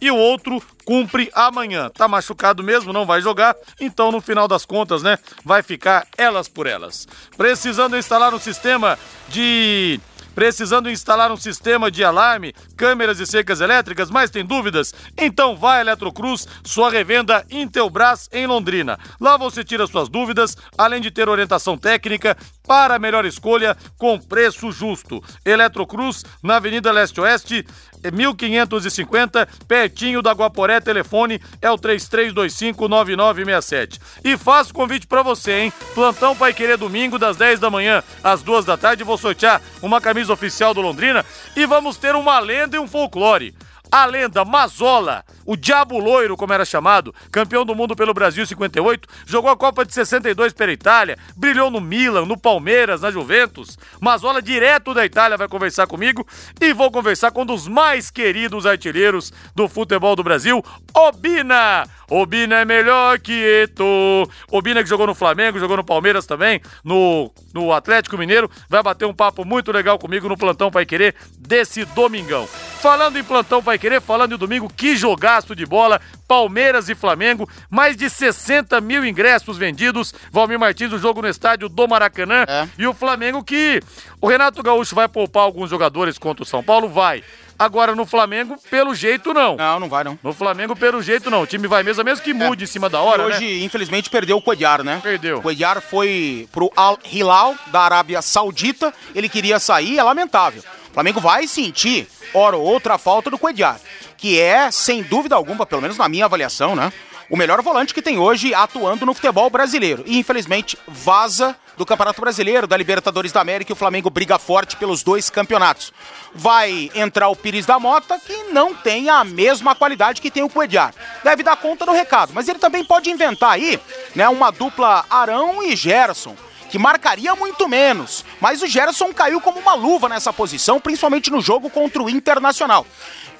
[0.00, 1.90] e o outro cumpre amanhã.
[1.90, 3.54] Tá machucado mesmo, não vai jogar.
[3.78, 7.06] Então, no final das contas, né, vai ficar elas por elas.
[7.36, 10.00] Precisando instalar um sistema de
[10.40, 14.94] Precisando instalar um sistema de alarme, câmeras e secas elétricas, mas tem dúvidas?
[15.14, 18.98] Então vai a Eletrocruz, sua revenda Intelbras em Londrina.
[19.20, 24.18] Lá você tira suas dúvidas, além de ter orientação técnica para a melhor escolha com
[24.18, 25.22] preço justo.
[25.44, 27.66] Eletrocruz, na Avenida Leste-Oeste,
[28.08, 34.00] 1550, pertinho da Guaporé, telefone é o 33259967.
[34.24, 35.72] E faço convite para você, hein?
[35.94, 40.00] Plantão Pai Querer domingo das 10 da manhã às 2 da tarde, vou sortear uma
[40.00, 41.26] camisa oficial do Londrina
[41.56, 43.52] e vamos ter uma lenda e um folclore.
[43.90, 48.46] A lenda Mazola, o Diabo Loiro, como era chamado, campeão do mundo pelo Brasil em
[48.46, 53.76] 58, jogou a Copa de 62 pela Itália, brilhou no Milan, no Palmeiras, na Juventus.
[54.00, 56.24] Mazola, direto da Itália, vai conversar comigo
[56.60, 60.62] e vou conversar com um dos mais queridos artilheiros do futebol do Brasil,
[60.94, 61.84] Obina.
[62.10, 64.28] Obina é melhor que Eto.
[64.50, 69.06] Obina que jogou no Flamengo, jogou no Palmeiras também, no, no Atlético Mineiro, vai bater
[69.06, 72.48] um papo muito legal comigo no Plantão Pai Querer desse domingão.
[72.80, 74.96] Falando em Plantão Pai Querer, falando em domingo, que
[75.40, 80.98] jogaço de bola, Palmeiras e Flamengo, mais de 60 mil ingressos vendidos, Valmir Martins, o
[80.98, 82.44] jogo no estádio do Maracanã,
[82.78, 83.80] e o Flamengo que
[84.20, 87.24] o Renato Gaúcho vai poupar alguns jogadores contra o São Paulo, vai.
[87.58, 89.54] Agora no Flamengo, pelo jeito não.
[89.56, 90.18] Não, não vai não.
[90.22, 91.42] No Flamengo, pelo jeito não.
[91.42, 93.64] O time vai mesmo, mesmo que mude em cima da hora, E hoje, né?
[93.66, 94.98] infelizmente, perdeu o Coediar, né?
[95.02, 95.38] Perdeu.
[95.38, 98.94] O Coediar foi pro Al Hilal da Arábia Saudita.
[99.14, 100.62] Ele queria sair, é lamentável.
[100.90, 103.80] O Flamengo vai sentir, hora ou outra, a falta do Coediar.
[104.16, 106.92] Que é, sem dúvida alguma, pelo menos na minha avaliação, né?
[107.30, 110.02] O melhor volante que tem hoje atuando no futebol brasileiro.
[110.04, 114.76] E, infelizmente, vaza do Campeonato Brasileiro, da Libertadores da América e o Flamengo briga forte
[114.76, 115.92] pelos dois campeonatos.
[116.34, 120.50] Vai entrar o Pires da Mota, que não tem a mesma qualidade que tem o
[120.50, 120.92] Coediar.
[121.22, 123.80] Deve dar conta do recado, mas ele também pode inventar aí,
[124.14, 126.34] né, uma dupla Arão e Gerson
[126.70, 128.24] que marcaria muito menos.
[128.40, 132.86] Mas o Gerson caiu como uma luva nessa posição, principalmente no jogo contra o Internacional.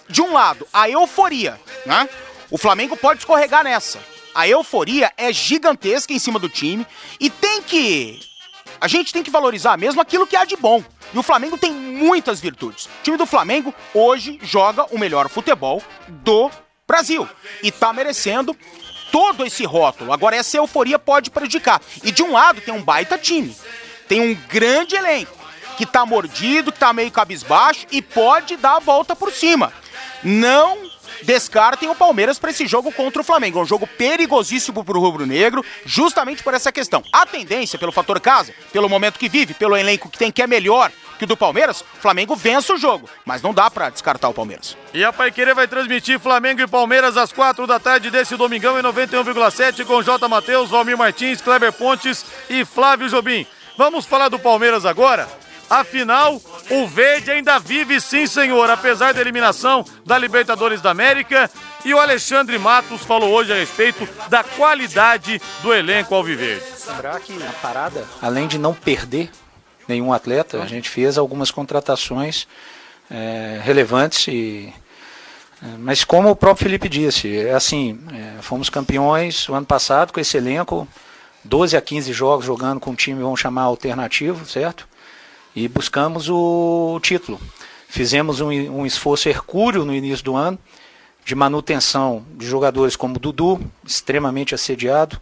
[0.08, 2.08] De um lado, a euforia, né?
[2.50, 4.00] O Flamengo pode escorregar nessa.
[4.34, 6.86] A euforia é gigantesca em cima do time
[7.18, 8.20] e tem que
[8.80, 10.82] A gente tem que valorizar mesmo aquilo que há de bom.
[11.12, 12.86] E o Flamengo tem muitas virtudes.
[12.86, 16.50] O time do Flamengo hoje joga o melhor futebol do
[16.88, 17.28] Brasil.
[17.62, 18.56] E tá merecendo
[19.10, 20.12] todo esse rótulo.
[20.12, 21.80] Agora, essa euforia pode prejudicar.
[22.02, 23.56] E de um lado tem um baita time.
[24.08, 25.38] Tem um grande elenco
[25.76, 29.72] que tá mordido, que tá meio cabisbaixo e pode dar a volta por cima.
[30.22, 30.90] Não
[31.22, 33.58] descartem o Palmeiras para esse jogo contra o Flamengo.
[33.58, 37.02] É um jogo perigosíssimo para o rubro-negro, justamente por essa questão.
[37.12, 40.46] A tendência, pelo fator casa, pelo momento que vive, pelo elenco que tem que é
[40.46, 40.90] melhor
[41.20, 43.06] que o do Palmeiras, o Flamengo vence o jogo.
[43.26, 44.74] Mas não dá para descartar o Palmeiras.
[44.94, 48.82] E a Paiquerê vai transmitir Flamengo e Palmeiras às quatro da tarde desse domingão em
[48.82, 50.26] 91,7 com J.
[50.26, 53.46] Matheus, Valmir Martins, Kleber Pontes e Flávio Jobim.
[53.76, 55.28] Vamos falar do Palmeiras agora?
[55.68, 56.40] Afinal,
[56.70, 61.50] o Verde ainda vive sim, senhor, apesar da eliminação da Libertadores da América.
[61.84, 66.64] E o Alexandre Matos falou hoje a respeito da qualidade do elenco alviverde.
[66.88, 69.30] Lembrar que na parada, além de não perder
[69.90, 72.46] nenhum atleta, a gente fez algumas contratações
[73.10, 74.72] é, relevantes e
[75.62, 80.12] é, mas como o próprio Felipe disse, é assim, é, fomos campeões o ano passado
[80.12, 80.88] com esse elenco,
[81.44, 84.88] 12 a 15 jogos jogando com um time, vamos chamar alternativo, certo?
[85.54, 87.40] e buscamos o título.
[87.88, 90.58] Fizemos um, um esforço hercúleo no início do ano
[91.24, 95.20] de manutenção de jogadores como Dudu, extremamente assediado,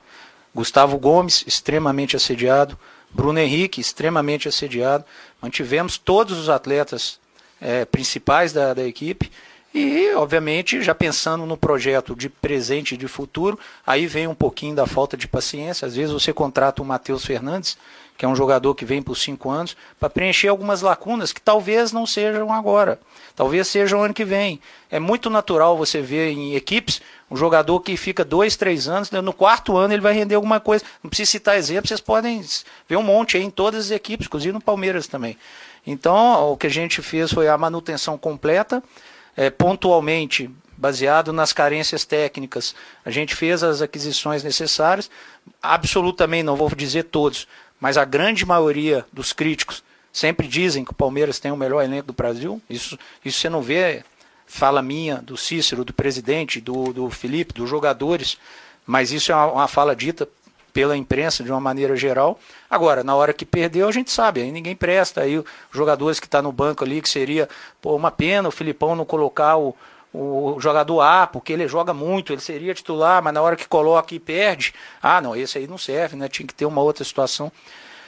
[0.55, 2.79] Gustavo Gomes, extremamente assediado,
[3.11, 5.04] Bruno Henrique, extremamente assediado.
[5.40, 7.18] Mantivemos todos os atletas
[7.61, 9.30] é, principais da, da equipe
[9.74, 14.74] e, obviamente, já pensando no projeto de presente e de futuro, aí vem um pouquinho
[14.74, 15.86] da falta de paciência.
[15.86, 17.76] Às vezes você contrata o Matheus Fernandes,
[18.19, 21.93] que é um jogador que vem por cinco anos, para preencher algumas lacunas que talvez
[21.93, 22.99] não sejam agora,
[23.37, 24.61] talvez sejam ano que vem.
[24.91, 27.01] É muito natural você ver em equipes
[27.31, 30.85] um jogador que fica dois, três anos, no quarto ano ele vai render alguma coisa.
[31.01, 32.45] Não precisa citar exemplos, vocês podem
[32.89, 35.39] ver um monte aí em todas as equipes, inclusive no Palmeiras também.
[35.87, 38.83] Então, o que a gente fez foi a manutenção completa,
[39.37, 42.75] é, pontualmente baseado nas carências técnicas.
[43.05, 45.11] A gente fez as aquisições necessárias,
[45.62, 47.47] absolutamente, não vou dizer todos,
[47.81, 52.09] mas a grande maioria dos críticos sempre dizem que o Palmeiras tem o melhor elenco
[52.09, 52.61] do Brasil.
[52.68, 54.03] Isso, isso você não vê,
[54.47, 58.39] fala minha, do Cícero, do presidente, do, do Felipe, dos jogadores,
[58.87, 60.29] mas isso é uma, uma fala dita
[60.72, 62.39] pela imprensa de uma maneira geral.
[62.70, 65.22] Agora, na hora que perdeu, a gente sabe, aí ninguém presta.
[65.22, 67.49] Aí os jogadores que estão tá no banco ali, que seria
[67.81, 69.74] pô, uma pena o Filipão não colocar o,
[70.12, 74.14] o jogador A, porque ele joga muito, ele seria titular, mas na hora que coloca
[74.14, 76.28] e perde, ah, não, esse aí não serve, né?
[76.28, 77.52] Tinha que ter uma outra situação.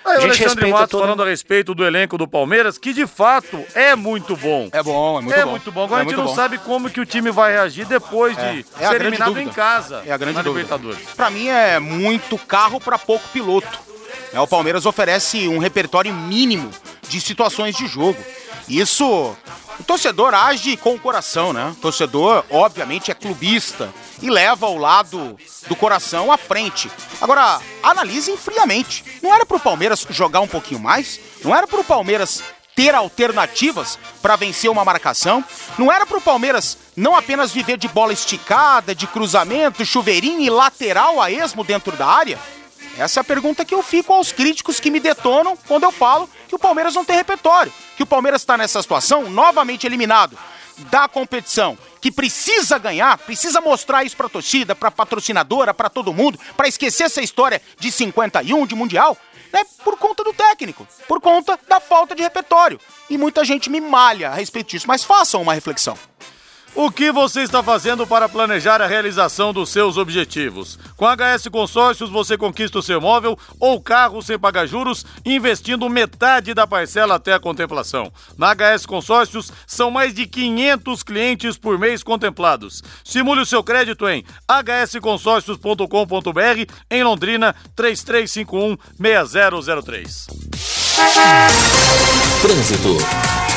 [0.05, 1.03] Aí o Alexandre Matos todo...
[1.03, 4.68] falando a respeito do elenco do Palmeiras, que de fato é muito bom.
[4.72, 5.51] É bom, é muito é bom.
[5.51, 5.84] Muito bom.
[5.84, 6.34] Agora é a gente não bom.
[6.34, 8.53] sabe como que o time vai reagir depois é.
[8.53, 9.51] de é ser eliminado dúvida.
[9.51, 10.03] em casa.
[10.07, 10.62] É a grande dúvida.
[10.62, 11.07] Libertadores.
[11.14, 13.90] Pra mim é muito carro para pouco piloto.
[14.32, 16.70] É, o Palmeiras oferece um repertório mínimo
[17.09, 18.18] de situações de jogo.
[18.71, 19.05] Isso,
[19.81, 21.71] o torcedor age com o coração, né?
[21.73, 23.93] O torcedor, obviamente, é clubista
[24.23, 26.89] e leva o lado do coração à frente.
[27.21, 29.05] Agora, analise friamente.
[29.21, 31.18] Não era pro Palmeiras jogar um pouquinho mais?
[31.43, 32.45] Não era pro Palmeiras
[32.77, 35.45] ter alternativas para vencer uma marcação?
[35.77, 41.21] Não era pro Palmeiras não apenas viver de bola esticada, de cruzamento, chuveirinho e lateral
[41.21, 42.39] a esmo dentro da área?
[43.01, 46.28] Essa é a pergunta que eu fico aos críticos que me detonam quando eu falo
[46.46, 50.36] que o Palmeiras não tem repertório, que o Palmeiras está nessa situação novamente eliminado
[50.90, 56.12] da competição, que precisa ganhar, precisa mostrar isso para a torcida, para patrocinadora, para todo
[56.12, 59.16] mundo, para esquecer essa história de 51 de mundial,
[59.51, 62.78] né, por conta do técnico, por conta da falta de repertório.
[63.09, 65.98] E muita gente me malha a respeito disso, mas façam uma reflexão.
[66.75, 70.79] O que você está fazendo para planejar a realização dos seus objetivos?
[70.97, 75.91] Com a HS Consórcios você conquista o seu imóvel ou carro sem pagar juros, investindo
[75.91, 78.12] metade da parcela até a contemplação.
[78.39, 82.85] Na HS Consórcios são mais de 500 clientes por mês contemplados.
[83.05, 90.27] Simule o seu crédito em hsconsórcios.com.br em Londrina 3351 6003.
[92.41, 93.49] Trânsito.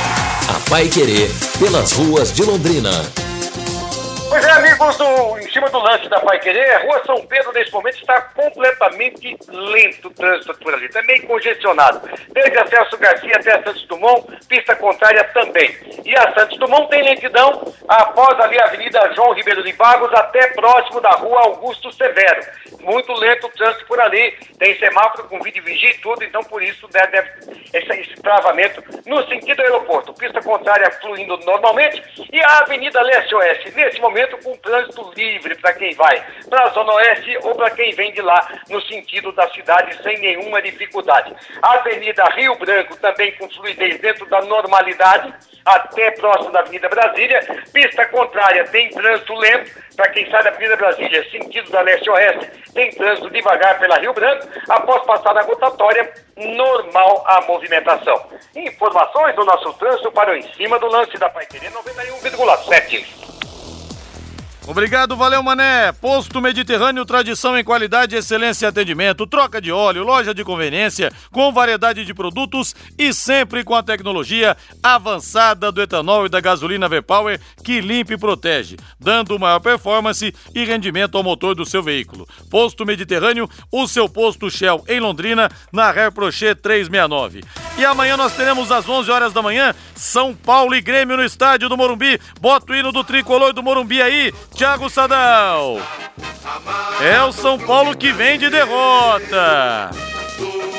[0.50, 2.90] A Pai Querer pelas ruas de Londrina.
[4.28, 7.54] Pois é, amigos, do, em cima do lance da Pai Querer, a rua São Pedro
[7.54, 12.02] nesse momento está completamente lento o trânsito por ali, meio congestionado.
[12.34, 15.78] Desde a Celso Garcia até a Santos Dumont, pista contrária também.
[16.04, 20.48] E a Santos Dumont tem lentidão após ali a Avenida João Ribeiro de Vagos até
[20.48, 22.42] próximo da rua Augusto Severo.
[22.84, 24.32] Muito lento o trânsito por ali.
[24.60, 27.30] Tem semáforo com vídeo vigia e tudo, então por isso deve, deve
[27.74, 30.14] esse, esse travamento no sentido do aeroporto.
[30.14, 35.94] Pista contrária fluindo normalmente e a Avenida Leste-Oeste, nesse momento com trânsito livre para quem
[35.96, 40.02] vai para a Zona Oeste ou para quem vem de lá no sentido da cidade
[40.04, 41.34] sem nenhuma dificuldade.
[41.62, 45.34] A Avenida Rio Branco também com fluidez dentro da normalidade
[45.66, 47.40] até próximo da Avenida Brasília.
[47.72, 49.84] Pista contrária tem trânsito lento.
[49.96, 54.48] Para quem sai da Avenida Brasília, sentido da leste-oeste, tem trânsito devagar pela Rio Branco.
[54.68, 58.26] Após passar na rotatória, normal a movimentação.
[58.56, 63.43] Informações do nosso trânsito para o em cima do lance da Paiquerê 91,7.
[64.66, 65.92] Obrigado, valeu Mané.
[65.92, 69.28] Posto Mediterrâneo, tradição em qualidade, excelência e atendimento.
[69.28, 74.56] Troca de óleo, loja de conveniência, com variedade de produtos e sempre com a tecnologia
[74.82, 80.64] avançada do etanol e da gasolina V-Power que limpa e protege, dando maior performance e
[80.64, 82.26] rendimento ao motor do seu veículo.
[82.50, 87.42] Posto Mediterrâneo, o seu posto Shell em Londrina, na Rare Prochet 369.
[87.78, 91.68] E amanhã nós teremos às 11 horas da manhã São Paulo e Grêmio no estádio
[91.68, 92.20] do Morumbi.
[92.40, 94.32] Bota o hino do tricolor do Morumbi aí.
[94.56, 95.80] Thiago Sadal.
[97.02, 99.90] É o São Paulo que vem de derrota.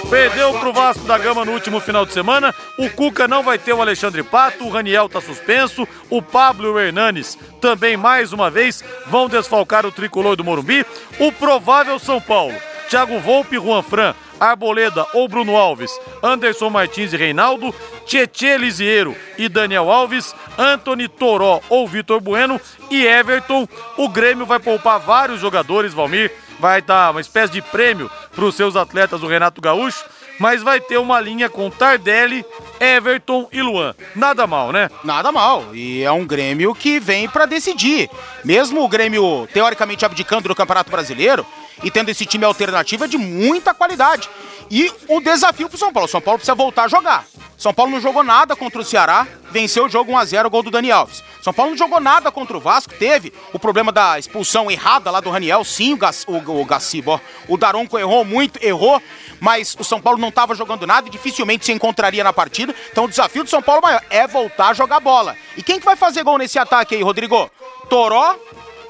[0.08, 2.54] Perdeu pro Vasco da Gama no último final de semana.
[2.78, 6.70] O Cuca não vai ter o Alexandre Pato, o Raniel tá suspenso, o Pablo e
[6.70, 10.86] o Hernanes também mais uma vez vão desfalcar o tricolor do Morumbi.
[11.18, 12.54] O provável São Paulo,
[12.88, 15.90] Thiago Volpe Juan Fran, Arboleda ou Bruno Alves,
[16.22, 17.74] Anderson Martins e Reinaldo,
[18.06, 22.60] Tietê Lisieiro e Daniel Alves, Anthony Toró ou Vitor Bueno
[22.90, 23.68] e Everton.
[23.96, 28.54] O Grêmio vai poupar vários jogadores, Valmir, vai dar uma espécie de prêmio para os
[28.54, 30.04] seus atletas do Renato Gaúcho,
[30.38, 32.44] mas vai ter uma linha com Tardelli,
[32.80, 33.94] Everton e Luan.
[34.14, 34.90] Nada mal, né?
[35.02, 35.74] Nada mal.
[35.74, 38.10] E é um Grêmio que vem para decidir.
[38.44, 41.46] Mesmo o Grêmio teoricamente abdicando do Campeonato Brasileiro
[41.82, 44.28] e tendo esse time alternativo é de muita qualidade.
[44.70, 46.08] E o desafio pro São Paulo.
[46.08, 47.24] São Paulo precisa voltar a jogar.
[47.56, 50.90] São Paulo não jogou nada contra o Ceará, venceu o jogo 1x0, gol do Dani
[50.90, 51.22] Alves.
[51.40, 55.20] São Paulo não jogou nada contra o Vasco, teve o problema da expulsão errada lá
[55.20, 57.20] do Raniel, sim, o, Gac, o, o Gacibo, ó.
[57.48, 59.00] o Daronco errou muito, errou,
[59.40, 62.74] mas o São Paulo não estava jogando nada e dificilmente se encontraria na partida.
[62.90, 65.36] Então o desafio do São Paulo maior é voltar a jogar bola.
[65.56, 67.50] E quem que vai fazer gol nesse ataque aí, Rodrigo?
[67.88, 68.36] Toró,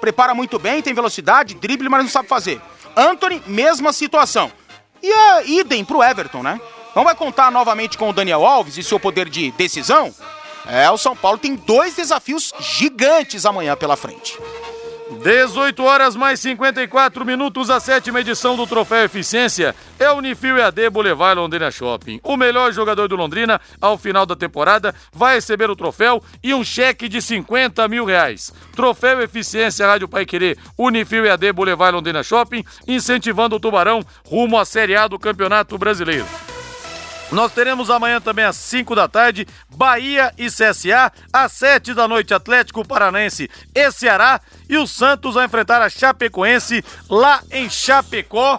[0.01, 2.61] prepara muito bem, tem velocidade, drible, mas não sabe fazer.
[2.97, 4.53] Anthony, mesma situação.
[5.03, 6.61] E a idem pro Everton, né?
[6.95, 10.15] Não vai contar novamente com o Daniel Alves e seu poder de decisão?
[10.67, 14.39] É, o São Paulo tem dois desafios gigantes amanhã pela frente.
[15.23, 20.91] 18 horas mais 54 minutos, a sétima edição do Troféu Eficiência é o Unifil EAD
[20.91, 22.21] Boulevard Londrina Shopping.
[22.23, 26.65] O melhor jogador do Londrina, ao final da temporada, vai receber o troféu e um
[26.65, 28.53] cheque de 50 mil reais.
[28.75, 34.65] Troféu Eficiência Rádio Pai Querer, Unifil EAD Boulevard Londrina Shopping, incentivando o Tubarão rumo à
[34.65, 36.27] Série A do Campeonato Brasileiro.
[37.35, 42.33] Nós teremos amanhã também às 5 da tarde, Bahia e CSA, às 7 da noite,
[42.33, 48.59] Atlético Paranaense e Ceará, e o Santos vai enfrentar a Chapecoense lá em Chapecó.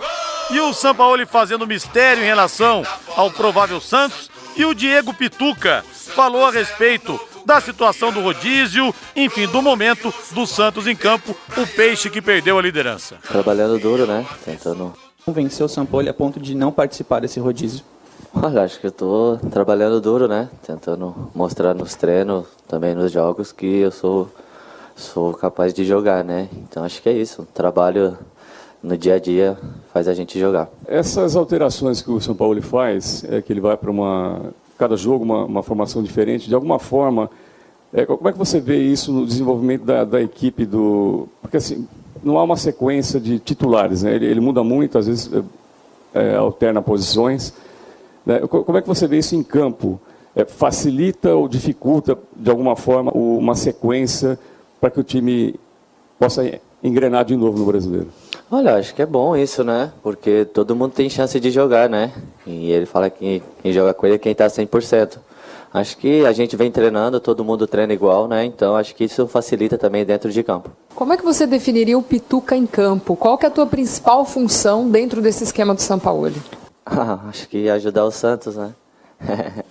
[0.51, 2.83] E o Sampaoli fazendo mistério em relação
[3.15, 4.29] ao provável Santos.
[4.57, 10.45] E o Diego Pituca falou a respeito da situação do rodízio, enfim, do momento do
[10.45, 13.15] Santos em campo, o peixe que perdeu a liderança.
[13.27, 14.25] Trabalhando duro, né?
[14.43, 14.93] Tentando
[15.25, 17.94] convencer o Sampaoli a ponto de não participar desse rodízio.
[18.41, 20.49] Olha, acho que eu tô trabalhando duro, né?
[20.65, 24.29] Tentando mostrar nos treinos, também nos jogos, que eu sou,
[24.95, 26.49] sou capaz de jogar, né?
[26.53, 27.47] Então acho que é isso.
[27.53, 28.17] Trabalho
[28.83, 29.57] no dia a dia
[29.93, 30.69] faz a gente jogar.
[30.85, 35.23] Essas alterações que o São Paulo faz, é que ele vai para uma cada jogo
[35.23, 37.31] uma, uma, formação diferente, de alguma forma,
[37.93, 41.87] é, como é que você vê isso no desenvolvimento da, da equipe do, porque assim
[42.21, 44.13] não há uma sequência de titulares, né?
[44.13, 45.31] Ele, ele muda muito, às vezes
[46.13, 47.53] é, alterna posições.
[48.25, 48.39] Né?
[48.39, 49.99] Como é que você vê isso em campo?
[50.35, 54.37] É, facilita ou dificulta, de alguma forma, uma sequência
[54.81, 55.55] para que o time
[56.19, 58.07] possa engrenar de novo no brasileiro?
[58.51, 59.91] Olha, acho que é bom isso, né?
[60.03, 62.11] Porque todo mundo tem chance de jogar, né?
[62.45, 65.17] E ele fala que quem joga com ele é quem está 100%.
[65.73, 68.45] Acho que a gente vem treinando, todo mundo treina igual, né?
[68.45, 70.69] Então acho que isso facilita também dentro de campo.
[70.93, 73.15] Como é que você definiria o Pituca em campo?
[73.15, 76.31] Qual que é a tua principal função dentro desse esquema do São Paulo?
[76.97, 78.75] Ah, acho que ajudar o Santos, né?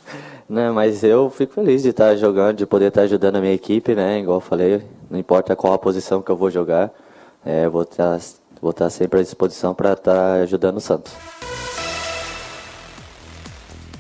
[0.49, 0.71] né?
[0.73, 4.19] Mas eu fico feliz de estar jogando, de poder estar ajudando a minha equipe, né?
[4.19, 6.91] Igual eu falei, não importa qual a posição que eu vou jogar,
[7.45, 8.19] é, vou, estar,
[8.61, 11.13] vou estar sempre à disposição para estar ajudando o Santos.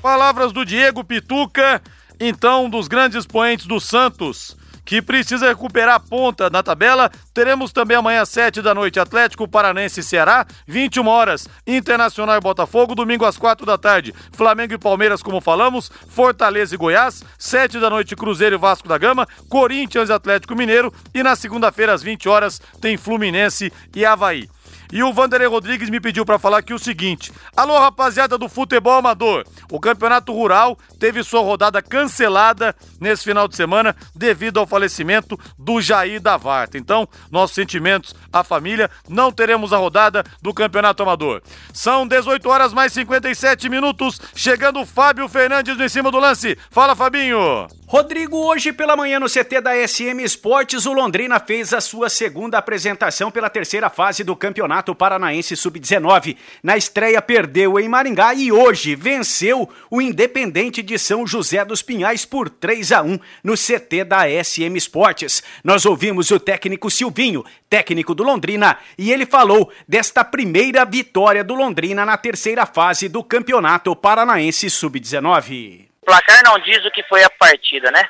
[0.02, 1.80] Palavras do Diego Pituca,
[2.18, 7.10] então, um dos grandes expoentes do Santos que precisa recuperar a ponta na tabela.
[7.32, 12.40] Teremos também amanhã às 7 da noite Atlético Paranense e Ceará, 21 horas Internacional e
[12.40, 17.78] Botafogo, domingo às 4 da tarde Flamengo e Palmeiras, como falamos, Fortaleza e Goiás, 7
[17.78, 22.02] da noite Cruzeiro e Vasco da Gama, Corinthians e Atlético Mineiro e na segunda-feira às
[22.02, 24.48] 20 horas tem Fluminense e Havaí.
[24.92, 28.94] E o Vanderlei Rodrigues me pediu para falar aqui o seguinte: Alô, rapaziada do futebol
[28.94, 29.44] amador.
[29.70, 35.80] O Campeonato Rural teve sua rodada cancelada nesse final de semana devido ao falecimento do
[35.80, 36.78] Jair da Varta.
[36.78, 41.42] Então, nossos sentimentos à família, não teremos a rodada do Campeonato Amador.
[41.72, 46.56] São 18 horas mais 57 minutos, chegando o Fábio Fernandes no em cima do lance.
[46.70, 47.66] Fala, Fabinho.
[47.94, 52.58] Rodrigo, hoje pela manhã no CT da SM Esportes, o Londrina fez a sua segunda
[52.58, 56.36] apresentação pela terceira fase do Campeonato Paranaense Sub-19.
[56.60, 62.24] Na estreia perdeu em Maringá e hoje venceu o Independente de São José dos Pinhais
[62.24, 65.40] por 3 a 1 no CT da SM Esportes.
[65.62, 71.54] Nós ouvimos o técnico Silvinho, técnico do Londrina, e ele falou desta primeira vitória do
[71.54, 75.93] Londrina na terceira fase do Campeonato Paranaense Sub-19.
[76.04, 78.08] Placar não diz o que foi a partida, né?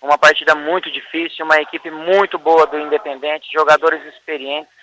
[0.00, 4.80] Uma partida muito difícil, uma equipe muito boa do Independente, jogadores experientes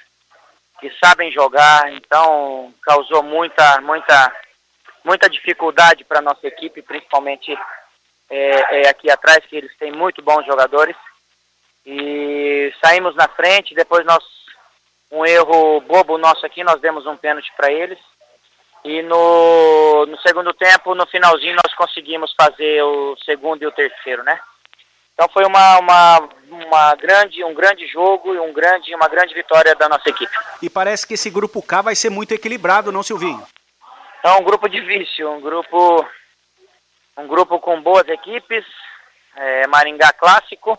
[0.79, 4.31] que sabem jogar, então causou muita, muita,
[5.03, 7.57] muita dificuldade para nossa equipe, principalmente
[8.29, 10.95] é, é, aqui atrás, que eles têm muito bons jogadores.
[11.85, 14.23] E saímos na frente, depois nós,
[15.11, 17.97] um erro bobo nosso aqui, nós demos um pênalti para eles.
[18.83, 24.23] E no, no segundo tempo, no finalzinho, nós conseguimos fazer o segundo e o terceiro,
[24.23, 24.39] né?
[25.13, 29.75] Então foi uma, uma, uma grande, um grande jogo e um grande, uma grande vitória
[29.75, 30.31] da nossa equipe.
[30.61, 33.43] E parece que esse grupo K vai ser muito equilibrado, não, Silvinho?
[34.23, 36.05] É um grupo difícil, um grupo,
[37.17, 38.63] um grupo com boas equipes,
[39.35, 40.77] é, Maringá clássico,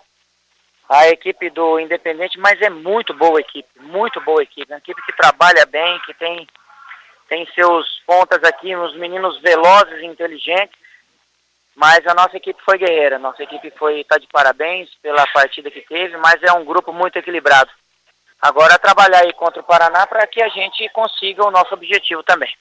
[0.89, 5.17] a equipe do Independente, mas é muito boa equipe, muito boa equipe, uma equipe que
[5.17, 6.47] trabalha bem, que tem
[7.29, 10.77] tem seus pontas aqui, uns meninos velozes e inteligentes,
[11.77, 15.83] mas a nossa equipe foi guerreira, nossa equipe foi tá de parabéns pela partida que
[15.83, 17.71] teve, mas é um grupo muito equilibrado.
[18.41, 22.53] Agora trabalhar aí contra o Paraná para que a gente consiga o nosso objetivo também.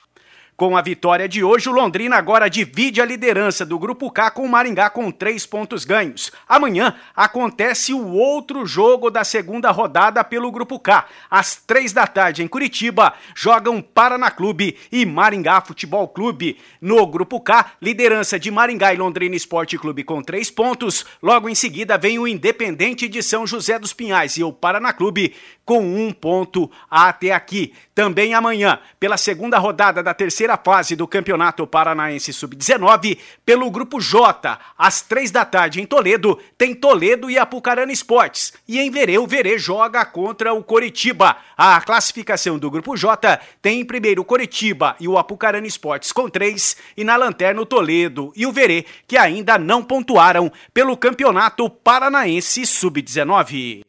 [0.57, 4.43] Com a vitória de hoje, o Londrina agora divide a liderança do Grupo K com
[4.43, 6.31] o Maringá com três pontos ganhos.
[6.49, 11.05] Amanhã acontece o outro jogo da segunda rodada pelo Grupo K.
[11.29, 16.57] Às três da tarde, em Curitiba, jogam Paraná Clube e Maringá Futebol Clube.
[16.81, 21.05] No Grupo K, liderança de Maringá e Londrina Esporte Clube com três pontos.
[21.21, 25.35] Logo em seguida vem o Independente de São José dos Pinhais e o Paraná Clube
[25.63, 27.73] com um ponto até aqui.
[27.93, 34.59] Também amanhã, pela segunda rodada da terceira fase do Campeonato Paranaense Sub-19, pelo Grupo J,
[34.77, 38.53] às três da tarde em Toledo, tem Toledo e Apucarana Esportes.
[38.67, 41.35] E em Verê, o Verê joga contra o Coritiba.
[41.57, 46.29] A classificação do Grupo J tem em primeiro o Coritiba e o Apucarana Esportes com
[46.29, 51.67] três, e na lanterna o Toledo e o Verê, que ainda não pontuaram pelo Campeonato
[51.69, 53.81] Paranaense Sub-19.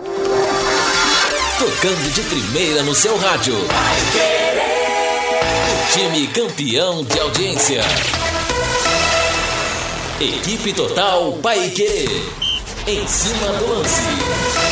[1.59, 3.55] Tocando de primeira no seu rádio.
[5.93, 7.81] Time campeão de audiência.
[10.21, 12.07] Equipe Total Paique.
[12.87, 14.68] Em cima do lance.